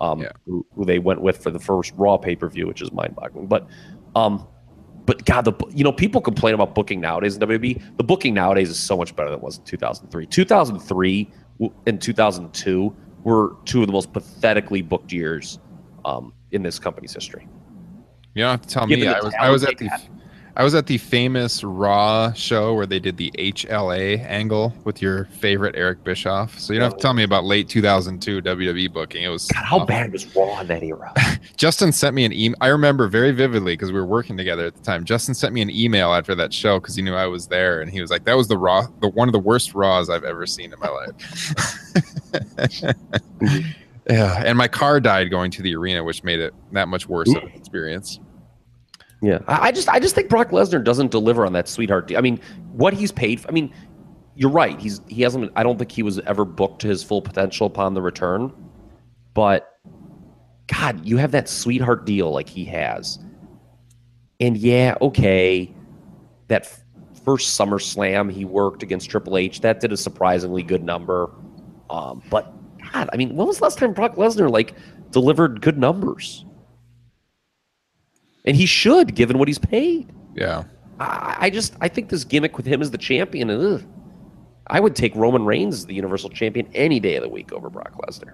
[0.00, 0.32] um, Yeah.
[0.46, 3.14] who, who they went with for the first Raw pay per view, which is mind
[3.16, 3.46] boggling.
[3.46, 3.66] But,
[4.14, 4.46] um,
[5.06, 7.96] but God, the you know people complain about booking nowadays in WWE.
[7.96, 10.26] The booking nowadays is so much better than it was in 2003.
[10.26, 12.94] 2003 w- and 2002
[13.24, 15.58] were two of the most pathetically booked years
[16.04, 17.48] um, in this company's history.
[18.34, 19.14] You don't have to tell Given me.
[19.14, 20.02] I was I was at the had.
[20.60, 25.24] I was at the famous Raw show where they did the HLA angle with your
[25.24, 26.58] favorite Eric Bischoff.
[26.58, 29.22] So you don't have to tell me about late 2002 WWE booking.
[29.22, 29.86] It was God, how awful.
[29.86, 31.14] bad was Raw in that era?
[31.56, 32.58] Justin sent me an email.
[32.60, 35.06] I remember very vividly because we were working together at the time.
[35.06, 37.90] Justin sent me an email after that show because he knew I was there, and
[37.90, 40.44] he was like, "That was the raw, the one of the worst raws I've ever
[40.44, 41.14] seen in my life."
[43.40, 43.70] Mm-hmm.
[44.10, 47.30] yeah, and my car died going to the arena, which made it that much worse
[47.30, 48.20] of an experience.
[49.22, 52.08] Yeah, I, I just I just think Brock Lesnar doesn't deliver on that sweetheart.
[52.08, 52.18] Deal.
[52.18, 52.40] I mean,
[52.72, 53.40] what he's paid.
[53.40, 53.72] For, I mean,
[54.34, 54.78] you're right.
[54.80, 55.52] He's he hasn't.
[55.56, 58.52] I don't think he was ever booked to his full potential upon the return.
[59.34, 59.78] But
[60.68, 63.18] God, you have that sweetheart deal like he has,
[64.40, 65.74] and yeah, okay,
[66.48, 66.80] that f-
[67.24, 71.30] first SummerSlam he worked against Triple H that did a surprisingly good number.
[71.90, 72.54] Um, but
[72.92, 74.74] God, I mean, when was the last time Brock Lesnar like
[75.10, 76.46] delivered good numbers?
[78.44, 80.10] And he should, given what he's paid.
[80.34, 80.64] Yeah,
[80.98, 83.50] I, I just I think this gimmick with him as the champion.
[83.50, 83.82] Ugh,
[84.68, 87.68] I would take Roman Reigns as the Universal Champion any day of the week over
[87.68, 88.32] Brock Lesnar.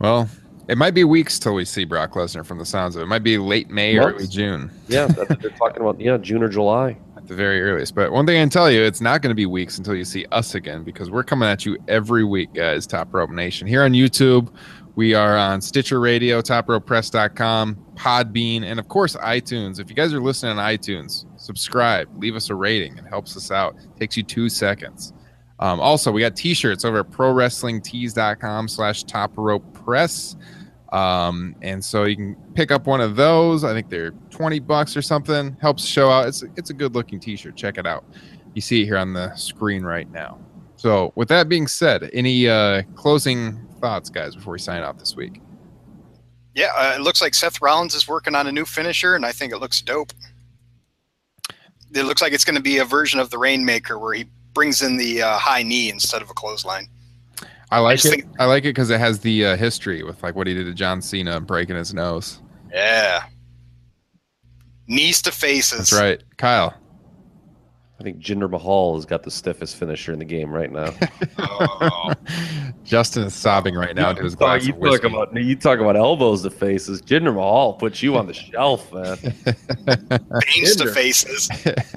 [0.00, 0.28] well,
[0.68, 2.44] it might be weeks till we see Brock Lesnar.
[2.44, 4.14] From the sounds of it, it might be late May, Months.
[4.16, 4.70] early June.
[4.88, 6.00] Yeah, that's what they're talking about.
[6.00, 6.96] Yeah, June or July.
[7.16, 7.94] at the very earliest.
[7.94, 10.04] But one thing I can tell you, it's not going to be weeks until you
[10.04, 12.86] see us again because we're coming at you every week, guys.
[12.86, 14.52] Top Rope Nation here on YouTube.
[14.94, 19.80] We are on Stitcher Radio, TopRopePress.com, Podbean, and of course iTunes.
[19.80, 22.96] If you guys are listening on iTunes, subscribe, leave us a rating.
[22.96, 23.76] It helps us out.
[23.98, 25.12] takes you two seconds.
[25.60, 30.36] Um, also, we got t-shirts over at ProWrestlingTees.com slash Top Rope Press.
[30.92, 33.64] Um, and so you can pick up one of those.
[33.64, 35.56] I think they're 20 bucks or something.
[35.60, 36.28] Helps show out.
[36.28, 37.56] It's it's a good looking t-shirt.
[37.56, 38.04] Check it out.
[38.54, 40.38] You see it here on the screen right now.
[40.76, 45.16] So with that being said, any uh closing thoughts, guys, before we sign off this
[45.16, 45.42] week?
[46.58, 49.30] Yeah, uh, it looks like Seth Rollins is working on a new finisher, and I
[49.30, 50.12] think it looks dope.
[51.94, 54.82] It looks like it's going to be a version of the Rainmaker where he brings
[54.82, 56.88] in the uh, high knee instead of a clothesline.
[57.70, 58.22] I like just it.
[58.22, 60.64] think- I like it because it has the uh, history with like what he did
[60.64, 62.40] to John Cena breaking his nose.
[62.72, 63.22] Yeah.
[64.88, 65.90] Knees to faces.
[65.90, 66.22] That's right.
[66.38, 66.74] Kyle,
[68.00, 70.94] I think Jinder Mahal has got the stiffest finisher in the game right now.
[71.38, 72.12] Oh,
[72.84, 75.96] Justin is sobbing right now to his glass you of talk about you talk about
[75.96, 77.02] elbows to faces.
[77.02, 79.16] Jinder Mahal puts you on the shelf, man.
[80.46, 81.48] veins to faces.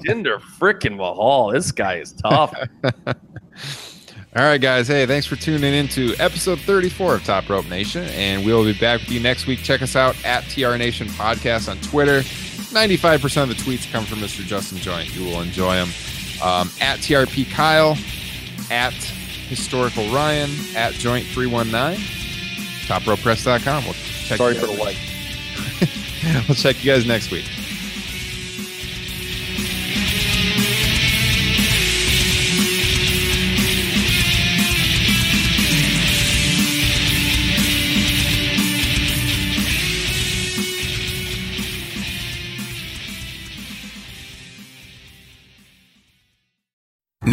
[0.04, 1.52] Jinder freaking Mahal.
[1.52, 2.52] This guy is tough.
[4.34, 4.88] All right, guys.
[4.88, 8.04] Hey, thanks for tuning in to episode 34 of Top Rope Nation.
[8.04, 9.58] And we'll be back with you next week.
[9.58, 12.20] Check us out at TR Nation Podcast on Twitter.
[12.20, 14.40] 95% of the tweets come from Mr.
[14.40, 15.14] Justin Joint.
[15.14, 15.88] You will enjoy them.
[16.42, 17.94] Um, at TRP Kyle,
[18.70, 21.96] at Historical Ryan, at Joint319,
[22.86, 23.84] topropepress.com.
[23.84, 24.96] We'll check Sorry for the like.
[26.48, 27.44] We'll check you guys next week.